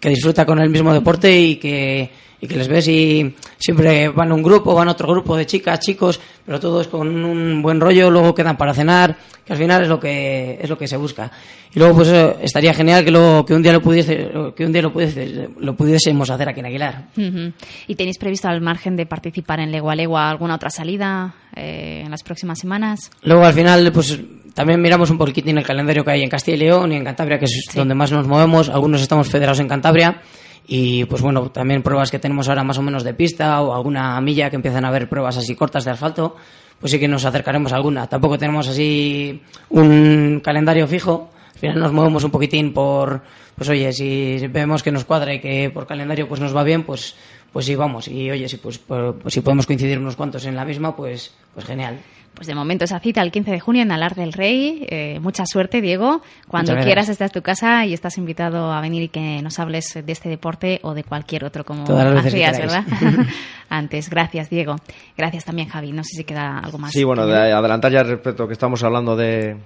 que 0.01 0.09
disfruta 0.09 0.45
con 0.45 0.59
el 0.59 0.71
mismo 0.71 0.93
deporte 0.93 1.39
y 1.41 1.57
que, 1.57 2.11
y 2.41 2.47
que 2.47 2.57
les 2.57 2.69
ves 2.69 2.87
y 2.89 3.35
siempre 3.59 4.09
van 4.11 4.31
un 4.33 4.43
grupo, 4.43 4.75
van 4.75 4.89
otro 4.89 5.09
grupo 5.09 5.37
de 5.37 5.45
chicas, 5.47 5.81
chicos, 5.81 6.21
pero 6.47 6.61
todos 6.61 6.87
con 6.89 7.09
un 7.25 7.61
buen 7.63 7.81
rollo, 7.81 8.11
luego 8.11 8.35
quedan 8.35 8.57
para 8.57 8.73
cenar, 8.75 9.17
que 9.45 9.53
al 9.53 9.59
final 9.59 9.83
es 9.83 9.89
lo 9.89 9.99
que 9.99 10.59
es 10.63 10.69
lo 10.71 10.79
que 10.79 10.87
se 10.87 10.97
busca. 10.97 11.31
Y 11.75 11.79
luego 11.79 11.97
pues 11.97 12.09
eh, 12.09 12.37
estaría 12.43 12.73
genial 12.73 13.05
que 13.05 13.11
lo 13.11 13.45
que 13.47 13.55
un 13.55 13.63
día 13.63 13.73
lo 13.73 13.83
pudiese 13.83 14.31
que 14.57 14.65
un 14.65 14.73
día 14.73 14.83
lo 14.83 14.93
pudiese 14.93 15.49
lo 15.59 15.75
pudiésemos 15.77 16.31
hacer 16.31 16.49
aquí 16.49 16.61
en 16.61 16.67
Aguilar. 16.67 17.09
Ujú. 17.17 17.53
¿Y 17.89 17.95
tenéis 17.97 18.19
previsto 18.19 18.49
al 18.49 18.61
margen 18.61 18.97
de 18.97 19.05
participar 19.07 19.61
en 19.61 19.73
Legua 19.73 19.95
Legua 19.95 20.31
alguna 20.31 20.55
otra 20.55 20.71
salida 20.71 21.35
eh, 21.57 22.03
en 22.05 22.11
las 22.11 22.23
próximas 22.23 22.59
semanas? 22.59 23.11
Luego 23.23 23.45
al 23.45 23.53
final 23.53 23.91
pues 23.93 24.19
también 24.55 24.81
miramos 24.81 25.11
un 25.11 25.19
poquitín 25.19 25.59
el 25.59 25.65
calendario 25.67 26.05
que 26.05 26.11
hay 26.13 26.23
en 26.23 26.31
Castilla 26.31 26.57
y 26.57 26.61
León 26.61 26.93
y 26.93 26.97
en 26.97 27.05
Cantabria, 27.05 27.39
que 27.39 27.45
es 27.45 27.65
Sí. 27.71 27.79
donde 27.79 27.95
más 27.95 28.11
nos 28.13 28.27
movemos. 28.27 28.69
Algunos 28.69 29.03
estamos 29.03 29.29
federados 29.29 29.61
en 29.61 29.69
Cantabria 29.69 30.21
y 30.71 31.07
pues 31.07 31.23
bueno, 31.23 31.51
también 31.51 31.83
pruebas 31.83 32.11
que 32.11 32.19
tenemos 32.19 32.47
ahora 32.49 32.63
más 32.63 32.77
o 32.77 32.83
menos 32.83 33.03
de 33.03 33.15
pista 33.15 33.63
o 33.63 33.75
alguna 33.75 34.21
milla 34.21 34.51
que 34.51 34.57
empiezan 34.57 34.85
a 34.85 34.89
haber 34.89 35.09
pruebas 35.09 35.39
así 35.39 35.55
cortas 35.57 35.87
de 35.87 35.93
asfalto, 35.93 36.37
pues 36.79 36.93
sí 36.93 36.99
que 37.01 37.09
nos 37.09 37.25
acercaremos 37.25 37.73
a 37.73 37.77
alguna. 37.77 38.07
Tampoco 38.07 38.37
tenemos 38.37 38.69
así 38.69 39.43
un 39.71 40.41
calendario 40.45 40.87
fijo. 40.87 41.31
Al 41.55 41.59
final 41.59 41.81
nos 41.81 41.93
movemos 41.93 42.23
un 42.23 42.31
poquitín 42.31 42.75
por, 42.75 43.23
pues 43.57 43.71
oye, 43.71 43.93
si 43.95 44.47
vemos 44.49 44.83
que 44.83 44.93
nos 44.93 45.07
cuadra 45.07 45.33
y 45.33 45.41
que 45.41 45.71
por 45.71 45.87
calendario 45.87 46.29
pues 46.29 46.39
nos 46.39 46.55
va 46.55 46.63
bien, 46.63 46.85
pues 46.85 47.17
pues 47.51 47.65
sí 47.65 47.75
vamos. 47.75 48.07
Y 48.07 48.31
oye, 48.31 48.47
si 48.47 48.59
pues, 48.59 48.79
pues, 48.79 49.15
si 49.29 49.41
podemos 49.41 49.67
coincidir 49.67 49.99
unos 49.99 50.17
cuantos 50.17 50.45
en 50.45 50.55
la 50.55 50.67
misma, 50.67 50.95
pues 50.95 51.35
pues 51.55 51.65
genial. 51.65 51.99
Pues 52.39 52.47
de 52.47 52.55
momento 52.55 52.85
esa 52.85 53.01
cita 53.01 53.21
el 53.21 53.33
15 53.33 53.51
de 53.51 53.59
junio 53.59 53.83
en 53.83 53.91
Alar 53.91 54.15
del 54.15 54.33
Rey. 54.33 54.87
Eh, 54.89 55.19
mucha 55.21 55.45
suerte, 55.45 55.81
Diego. 55.81 56.23
Cuando 56.47 56.73
quieras, 56.75 57.07
gracias. 57.07 57.09
esta 57.15 57.25
es 57.25 57.33
tu 57.33 57.43
casa 57.43 57.85
y 57.85 57.93
estás 57.93 58.17
invitado 58.17 58.73
a 58.73 58.81
venir 58.81 59.03
y 59.03 59.09
que 59.09 59.43
nos 59.43 59.59
hables 59.59 59.99
de 60.07 60.13
este 60.13 60.29
deporte 60.29 60.79
o 60.85 60.95
de 60.95 61.03
cualquier 61.03 61.45
otro, 61.45 61.65
como 61.65 61.83
Todas 61.83 62.05
las 62.05 62.15
veces 62.15 62.35
que 62.35 62.47
hacías. 62.47 62.61
¿verdad? 62.61 62.85
Antes. 63.69 64.09
Gracias, 64.09 64.51
Diego. 64.51 64.77
Gracias 65.17 65.45
también, 65.45 65.69
Javi. 65.69 65.91
No 65.91 66.05
sé 66.05 66.11
si 66.17 66.23
queda 66.23 66.61
algo 66.61 66.79
más. 66.79 66.93
Sí, 66.93 67.03
bueno, 67.03 67.27
de 67.27 67.53
adelantar 67.53 67.91
ya 67.91 68.05
respecto 68.05 68.45
a 68.45 68.47
que 68.47 68.53
estamos 68.53 68.85
hablando 68.85 69.17
de, 69.17 69.57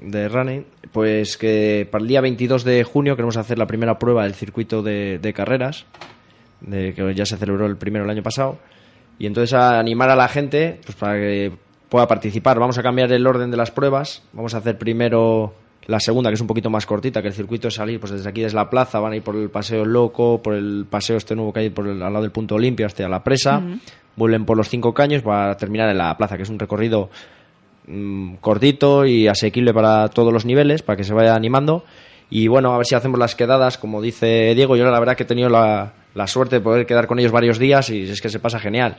de 0.00 0.28
running, 0.28 0.66
pues 0.90 1.36
que 1.36 1.88
para 1.88 2.02
el 2.02 2.08
día 2.08 2.20
22 2.20 2.64
de 2.64 2.82
junio 2.82 3.14
queremos 3.14 3.36
hacer 3.36 3.56
la 3.56 3.68
primera 3.68 4.00
prueba 4.00 4.24
del 4.24 4.34
circuito 4.34 4.82
de, 4.82 5.20
de 5.20 5.32
carreras, 5.32 5.86
de 6.60 6.92
que 6.92 7.14
ya 7.14 7.24
se 7.24 7.36
celebró 7.36 7.66
el 7.66 7.76
primero 7.76 8.04
el 8.04 8.10
año 8.10 8.24
pasado, 8.24 8.58
y 9.16 9.26
entonces 9.26 9.54
a 9.54 9.78
animar 9.78 10.10
a 10.10 10.16
la 10.16 10.26
gente 10.26 10.80
pues 10.84 10.96
para 10.96 11.14
que 11.14 11.65
pueda 11.96 12.06
participar. 12.06 12.58
Vamos 12.58 12.76
a 12.76 12.82
cambiar 12.82 13.10
el 13.10 13.26
orden 13.26 13.50
de 13.50 13.56
las 13.56 13.70
pruebas, 13.70 14.22
vamos 14.34 14.54
a 14.54 14.58
hacer 14.58 14.76
primero 14.76 15.54
la 15.86 15.98
segunda, 15.98 16.28
que 16.28 16.34
es 16.34 16.40
un 16.42 16.46
poquito 16.46 16.68
más 16.68 16.84
cortita, 16.84 17.22
que 17.22 17.28
el 17.28 17.34
circuito 17.34 17.68
es 17.68 17.74
salir 17.74 17.98
pues 17.98 18.12
desde 18.12 18.28
aquí, 18.28 18.42
desde 18.42 18.54
la 18.56 18.68
plaza, 18.68 19.00
van 19.00 19.12
a 19.12 19.16
ir 19.16 19.22
por 19.22 19.34
el 19.34 19.48
Paseo 19.48 19.84
Loco, 19.86 20.42
por 20.42 20.52
el 20.54 20.84
paseo 20.90 21.16
este 21.16 21.34
nuevo 21.34 21.52
que 21.54 21.60
hay 21.60 21.70
por 21.70 21.86
el- 21.86 22.02
al 22.02 22.12
lado 22.12 22.22
del 22.22 22.32
punto 22.32 22.56
Olimpia 22.56 22.84
hasta 22.86 23.08
la 23.08 23.24
presa, 23.24 23.62
vuelven 24.14 24.44
por 24.44 24.56
los 24.58 24.68
cinco 24.68 24.92
caños 24.92 25.22
para 25.22 25.56
terminar 25.56 25.88
en 25.88 25.96
la 25.96 26.14
plaza, 26.18 26.36
que 26.36 26.42
es 26.42 26.50
un 26.50 26.58
recorrido 26.58 27.08
mm, 27.86 28.34
cortito 28.40 29.06
y 29.06 29.28
asequible 29.28 29.72
para 29.72 30.08
todos 30.08 30.32
los 30.32 30.44
niveles, 30.44 30.82
para 30.82 30.96
que 30.96 31.04
se 31.04 31.14
vaya 31.14 31.34
animando. 31.34 31.84
Y 32.28 32.48
bueno, 32.48 32.74
a 32.74 32.76
ver 32.76 32.84
si 32.86 32.94
hacemos 32.96 33.18
las 33.18 33.34
quedadas, 33.36 33.78
como 33.78 34.02
dice 34.02 34.54
Diego. 34.54 34.76
Yo 34.76 34.84
la 34.84 34.98
verdad 34.98 35.16
que 35.16 35.22
he 35.22 35.26
tenido 35.26 35.48
la, 35.48 35.92
la 36.14 36.26
suerte 36.26 36.56
de 36.56 36.60
poder 36.60 36.84
quedar 36.84 37.06
con 37.06 37.18
ellos 37.20 37.30
varios 37.32 37.58
días 37.58 37.88
y 37.90 38.02
es 38.02 38.20
que 38.20 38.28
se 38.28 38.40
pasa 38.40 38.58
genial. 38.58 38.96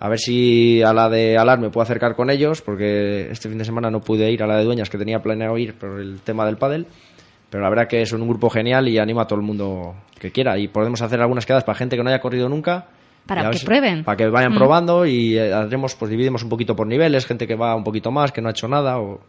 A 0.00 0.08
ver 0.08 0.18
si 0.18 0.80
a 0.82 0.92
la 0.92 1.08
de 1.08 1.36
Alar 1.36 1.58
me 1.58 1.70
puedo 1.70 1.82
acercar 1.82 2.14
con 2.14 2.30
ellos, 2.30 2.62
porque 2.62 3.30
este 3.30 3.48
fin 3.48 3.58
de 3.58 3.64
semana 3.64 3.90
no 3.90 4.00
pude 4.00 4.30
ir 4.30 4.42
a 4.42 4.46
la 4.46 4.56
de 4.56 4.64
Dueñas, 4.64 4.90
que 4.90 4.98
tenía 4.98 5.20
planeado 5.20 5.58
ir 5.58 5.74
por 5.74 6.00
el 6.00 6.20
tema 6.20 6.46
del 6.46 6.56
pádel. 6.56 6.86
Pero 7.50 7.62
la 7.64 7.70
verdad 7.70 7.88
que 7.88 8.02
es 8.02 8.12
un 8.12 8.28
grupo 8.28 8.50
genial 8.50 8.88
y 8.88 8.98
animo 8.98 9.20
a 9.20 9.26
todo 9.26 9.38
el 9.40 9.44
mundo 9.44 9.94
que 10.20 10.30
quiera. 10.30 10.58
Y 10.58 10.68
podemos 10.68 11.00
hacer 11.02 11.20
algunas 11.20 11.46
quedadas 11.46 11.64
para 11.64 11.78
gente 11.78 11.96
que 11.96 12.02
no 12.02 12.10
haya 12.10 12.20
corrido 12.20 12.48
nunca. 12.48 12.86
Para 13.26 13.50
que 13.50 13.58
prueben. 13.58 14.04
Para 14.04 14.16
que 14.16 14.28
vayan 14.28 14.52
Mm. 14.52 14.56
probando 14.58 15.04
y 15.06 15.36
eh, 15.36 15.52
haremos, 15.52 15.94
pues 15.96 16.10
dividimos 16.10 16.42
un 16.42 16.48
poquito 16.50 16.76
por 16.76 16.86
niveles, 16.86 17.26
gente 17.26 17.46
que 17.46 17.56
va 17.56 17.74
un 17.74 17.84
poquito 17.84 18.10
más, 18.10 18.30
que 18.32 18.40
no 18.40 18.48
ha 18.48 18.52
hecho 18.52 18.68
nada. 18.68 18.98
O... 19.00 19.20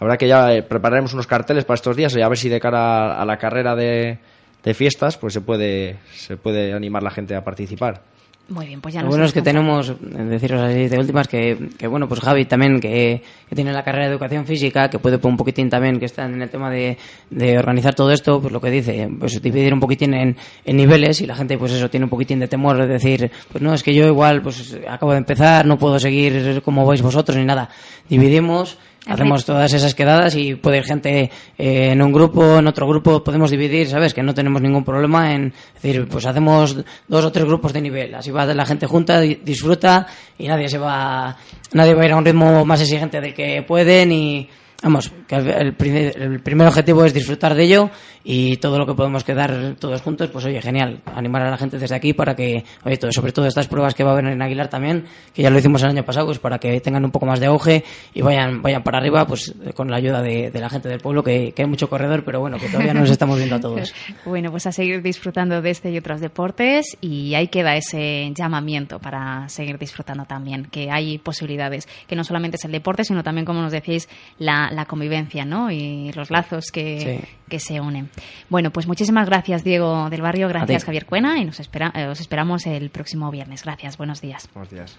La 0.00 0.06
verdad 0.06 0.18
que 0.18 0.26
ya 0.28 0.52
eh, 0.54 0.62
prepararemos 0.62 1.12
unos 1.14 1.26
carteles 1.26 1.64
para 1.64 1.74
estos 1.76 1.94
días 1.96 2.16
y 2.16 2.22
a 2.22 2.28
ver 2.28 2.38
si 2.38 2.48
de 2.48 2.58
cara 2.60 3.12
a, 3.14 3.22
a 3.22 3.24
la 3.26 3.36
carrera 3.36 3.76
de, 3.76 4.18
de 4.64 4.74
fiestas 4.74 5.16
pues 5.18 5.34
se 5.34 5.42
puede, 5.42 5.98
se 6.14 6.36
puede 6.38 6.72
animar 6.72 7.02
la 7.02 7.10
gente 7.10 7.34
a 7.36 7.44
participar. 7.44 8.02
Muy 8.50 8.66
bien, 8.66 8.80
pues 8.80 8.94
ya 8.94 9.00
Lo 9.00 9.06
nos 9.06 9.12
bueno 9.12 9.24
has 9.24 9.30
es 9.30 9.34
que 9.34 9.42
tenemos, 9.42 9.90
eh, 9.90 9.94
deciros 10.24 10.60
así 10.60 10.88
de 10.88 10.98
últimas, 10.98 11.28
que, 11.28 11.68
que 11.78 11.86
bueno, 11.86 12.08
pues 12.08 12.18
Javi 12.18 12.46
también, 12.46 12.80
que, 12.80 13.22
que 13.48 13.54
tiene 13.54 13.72
la 13.72 13.84
carrera 13.84 14.06
de 14.06 14.10
educación 14.10 14.44
física, 14.44 14.90
que 14.90 14.98
puede 14.98 15.20
un 15.22 15.36
poquitín 15.36 15.70
también, 15.70 16.00
que 16.00 16.06
está 16.06 16.24
en 16.24 16.42
el 16.42 16.50
tema 16.50 16.68
de, 16.68 16.98
de 17.30 17.58
organizar 17.58 17.94
todo 17.94 18.10
esto, 18.10 18.40
pues 18.40 18.52
lo 18.52 18.60
que 18.60 18.72
dice, 18.72 19.08
pues 19.20 19.40
dividir 19.40 19.72
un 19.72 19.78
poquitín 19.78 20.14
en, 20.14 20.36
en 20.64 20.76
niveles 20.76 21.20
y 21.20 21.26
la 21.26 21.36
gente, 21.36 21.56
pues 21.58 21.70
eso, 21.70 21.88
tiene 21.88 22.04
un 22.04 22.10
poquitín 22.10 22.40
de 22.40 22.48
temor 22.48 22.76
de 22.76 22.88
decir, 22.88 23.30
pues 23.52 23.62
no, 23.62 23.72
es 23.72 23.84
que 23.84 23.94
yo 23.94 24.04
igual, 24.08 24.42
pues 24.42 24.76
acabo 24.88 25.12
de 25.12 25.18
empezar, 25.18 25.64
no 25.64 25.78
puedo 25.78 26.00
seguir 26.00 26.60
como 26.64 26.84
vais 26.84 27.02
vosotros 27.02 27.36
ni 27.36 27.44
nada. 27.44 27.68
Dividimos, 28.08 28.78
Hacemos 29.06 29.44
todas 29.46 29.72
esas 29.72 29.94
quedadas 29.94 30.36
y 30.36 30.54
puede 30.56 30.78
ir 30.78 30.84
gente 30.84 31.30
eh, 31.56 31.88
en 31.92 32.02
un 32.02 32.12
grupo, 32.12 32.58
en 32.58 32.66
otro 32.66 32.86
grupo, 32.86 33.24
podemos 33.24 33.50
dividir, 33.50 33.88
¿sabes? 33.88 34.12
Que 34.12 34.22
no 34.22 34.34
tenemos 34.34 34.60
ningún 34.60 34.84
problema 34.84 35.32
en 35.34 35.54
decir, 35.74 36.06
pues 36.06 36.26
hacemos 36.26 36.76
dos 37.08 37.24
o 37.24 37.32
tres 37.32 37.46
grupos 37.46 37.72
de 37.72 37.80
nivel, 37.80 38.14
así 38.14 38.30
va 38.30 38.44
la 38.46 38.66
gente 38.66 38.86
junta, 38.86 39.20
di- 39.20 39.40
disfruta 39.42 40.06
y 40.38 40.48
nadie 40.48 40.68
se 40.68 40.76
va, 40.78 41.34
nadie 41.72 41.94
va 41.94 42.02
a 42.02 42.06
ir 42.06 42.12
a 42.12 42.16
un 42.16 42.24
ritmo 42.26 42.64
más 42.66 42.80
exigente 42.82 43.20
del 43.22 43.32
que 43.34 43.62
pueden 43.66 44.12
y, 44.12 44.48
vamos, 44.82 45.12
que 45.26 45.36
el, 45.36 45.74
primer, 45.74 46.20
el 46.20 46.40
primer 46.40 46.66
objetivo 46.66 47.04
es 47.04 47.12
disfrutar 47.12 47.54
de 47.54 47.64
ello 47.64 47.90
y 48.22 48.56
todo 48.58 48.78
lo 48.78 48.86
que 48.86 48.94
podemos 48.94 49.24
quedar 49.24 49.76
todos 49.78 50.02
juntos, 50.02 50.28
pues 50.30 50.44
oye, 50.44 50.60
genial, 50.60 51.00
animar 51.14 51.42
a 51.42 51.50
la 51.50 51.56
gente 51.56 51.78
desde 51.78 51.94
aquí 51.94 52.12
para 52.12 52.34
que, 52.34 52.64
oye, 52.84 52.96
todo, 52.96 53.12
sobre 53.12 53.32
todo 53.32 53.46
estas 53.46 53.68
pruebas 53.68 53.94
que 53.94 54.04
va 54.04 54.10
a 54.10 54.12
haber 54.14 54.26
en 54.26 54.42
Aguilar 54.42 54.68
también, 54.68 55.04
que 55.34 55.42
ya 55.42 55.50
lo 55.50 55.58
hicimos 55.58 55.82
el 55.82 55.90
año 55.90 56.04
pasado, 56.04 56.26
pues 56.26 56.38
para 56.38 56.58
que 56.58 56.80
tengan 56.80 57.04
un 57.04 57.10
poco 57.10 57.26
más 57.26 57.40
de 57.40 57.46
auge 57.46 57.84
y 58.14 58.22
vayan, 58.22 58.62
vayan 58.62 58.82
para 58.82 58.98
arriba, 58.98 59.26
pues 59.26 59.54
con 59.74 59.90
la 59.90 59.96
ayuda 59.96 60.22
de, 60.22 60.50
de 60.50 60.60
la 60.60 60.68
gente 60.68 60.88
del 60.88 61.00
pueblo, 61.00 61.22
que, 61.22 61.52
que 61.52 61.62
hay 61.62 61.68
mucho 61.68 61.88
corredor, 61.88 62.24
pero 62.24 62.40
bueno, 62.40 62.58
que 62.58 62.68
todavía 62.68 62.94
no 62.94 63.00
nos 63.00 63.10
estamos 63.10 63.36
viendo 63.36 63.56
a 63.56 63.60
todos. 63.60 63.94
Bueno, 64.24 64.50
pues 64.50 64.66
a 64.66 64.72
seguir 64.72 65.02
disfrutando 65.02 65.60
de 65.60 65.70
este 65.70 65.90
y 65.90 65.98
otros 65.98 66.20
deportes 66.20 66.96
y 67.00 67.34
ahí 67.34 67.48
queda 67.48 67.76
ese 67.76 68.30
llamamiento 68.34 68.98
para 68.98 69.48
seguir 69.48 69.78
disfrutando 69.78 70.24
también, 70.24 70.66
que 70.66 70.90
hay 70.90 71.18
posibilidades, 71.18 71.88
que 72.06 72.16
no 72.16 72.22
solamente 72.22 72.56
es 72.56 72.64
el 72.64 72.72
deporte, 72.72 73.02
sino 73.04 73.22
también, 73.22 73.44
como 73.44 73.60
nos 73.60 73.72
decíais, 73.72 74.08
la, 74.38 74.69
la 74.70 74.86
convivencia, 74.86 75.44
¿no? 75.44 75.70
Y 75.70 76.12
los 76.12 76.30
lazos 76.30 76.66
que, 76.72 77.20
Sí. 77.20 77.28
que 77.48 77.58
se 77.60 77.80
unen. 77.80 78.08
Bueno, 78.48 78.70
pues 78.70 78.86
muchísimas 78.86 79.26
gracias, 79.28 79.64
Diego 79.64 80.08
del 80.10 80.22
Barrio, 80.22 80.48
gracias. 80.48 80.84
Javier 80.84 81.06
Cuena, 81.06 81.38
y 81.38 81.44
nos 81.44 81.60
espera, 81.60 81.92
eh, 81.94 82.06
os 82.06 82.20
esperamos 82.20 82.66
el 82.66 82.90
próximo 82.90 83.30
viernes. 83.30 83.64
Gracias, 83.64 83.96
buenos 83.98 84.20
días. 84.20 84.48
Buenos 84.54 84.70
días. 84.70 84.96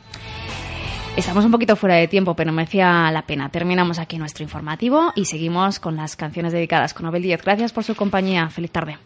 Estamos 1.18 1.44
un 1.44 1.51
poquito 1.51 1.75
fuera 1.75 1.96
de 1.96 2.08
tiempo, 2.08 2.36
pero 2.36 2.54
merecía 2.54 3.12
la 3.12 3.24
pena. 3.24 3.50
Terminamos 3.50 4.00
aquí 4.00 4.18
nuestro 4.18 4.44
informativo 4.44 5.12
y 5.16 5.25
seguimos 5.25 5.80
con 5.80 5.98
las 5.98 6.16
canciones 6.16 6.54
dedicadas 6.54 6.94
con 6.94 7.06
Nobel 7.06 7.22
Díez. 7.24 7.42
Gracias 7.44 7.74
por 7.74 7.84
su 7.84 7.96
compañía. 7.96 8.48
Feliz 8.50 8.72
tarde. 8.72 8.98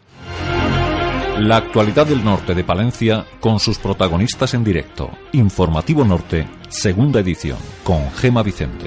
La 1.38 1.56
actualidad 1.58 2.06
del 2.06 2.24
norte 2.24 2.54
de 2.54 2.64
Palencia 2.64 3.26
con 3.40 3.58
sus 3.60 3.78
protagonistas 3.78 4.54
en 4.54 4.64
directo. 4.64 5.10
Informativo 5.32 6.02
Norte, 6.04 6.46
segunda 6.68 7.20
edición, 7.20 7.58
con 7.84 8.10
Gema 8.12 8.42
Vicente. 8.42 8.86